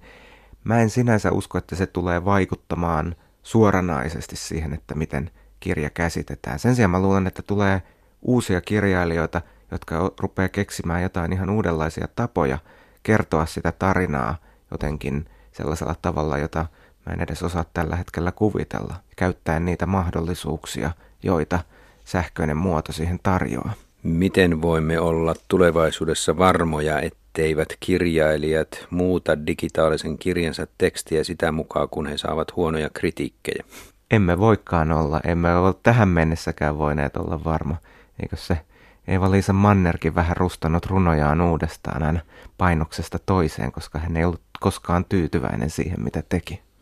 Mä 0.64 0.80
en 0.80 0.90
sinänsä 0.90 1.32
usko, 1.32 1.58
että 1.58 1.76
se 1.76 1.86
tulee 1.86 2.24
vaikuttamaan 2.24 3.16
suoranaisesti 3.42 4.36
siihen, 4.36 4.72
että 4.72 4.94
miten 4.94 5.30
kirja 5.60 5.90
käsitetään. 5.90 6.58
Sen 6.58 6.74
sijaan 6.74 6.90
mä 6.90 7.02
luulen, 7.02 7.26
että 7.26 7.42
tulee 7.42 7.82
uusia 8.22 8.60
kirjailijoita, 8.60 9.40
jotka 9.70 10.12
rupeaa 10.20 10.48
keksimään 10.48 11.02
jotain 11.02 11.32
ihan 11.32 11.50
uudenlaisia 11.50 12.08
tapoja 12.16 12.58
kertoa 13.02 13.46
sitä 13.46 13.72
tarinaa 13.72 14.36
jotenkin 14.70 15.26
sellaisella 15.52 15.94
tavalla, 16.02 16.38
jota 16.38 16.66
mä 17.08 17.14
en 17.14 17.20
edes 17.20 17.42
osaa 17.42 17.64
tällä 17.74 17.96
hetkellä 17.96 18.32
kuvitella, 18.32 18.94
käyttäen 19.16 19.64
niitä 19.64 19.86
mahdollisuuksia, 19.86 20.90
joita 21.22 21.58
sähköinen 22.04 22.56
muoto 22.56 22.92
siihen 22.92 23.20
tarjoaa. 23.22 23.72
Miten 24.02 24.62
voimme 24.62 25.00
olla 25.00 25.34
tulevaisuudessa 25.48 26.38
varmoja, 26.38 27.00
etteivät 27.00 27.68
kirjailijat 27.80 28.86
muuta 28.90 29.46
digitaalisen 29.46 30.18
kirjansa 30.18 30.66
tekstiä 30.78 31.24
sitä 31.24 31.52
mukaan, 31.52 31.88
kun 31.88 32.06
he 32.06 32.18
saavat 32.18 32.56
huonoja 32.56 32.90
kritiikkejä? 32.94 33.64
Emme 34.10 34.38
voikaan 34.38 34.92
olla. 34.92 35.20
Emme 35.24 35.56
ole 35.56 35.74
tähän 35.82 36.08
mennessäkään 36.08 36.78
voineet 36.78 37.16
olla 37.16 37.44
varma. 37.44 37.76
Eikö 38.22 38.36
se 38.36 38.58
Eeva-Liisa 39.06 39.52
Mannerkin 39.52 40.14
vähän 40.14 40.36
rustanut 40.36 40.86
runojaan 40.86 41.40
uudestaan 41.40 42.02
aina 42.02 42.20
painoksesta 42.58 43.18
toiseen, 43.26 43.72
koska 43.72 43.98
hän 43.98 44.16
ei 44.16 44.24
ollut 44.24 44.40
koskaan 44.60 45.04
tyytyväinen 45.04 45.70
siihen, 45.70 46.02
mitä 46.02 46.22
teki. 46.28 46.67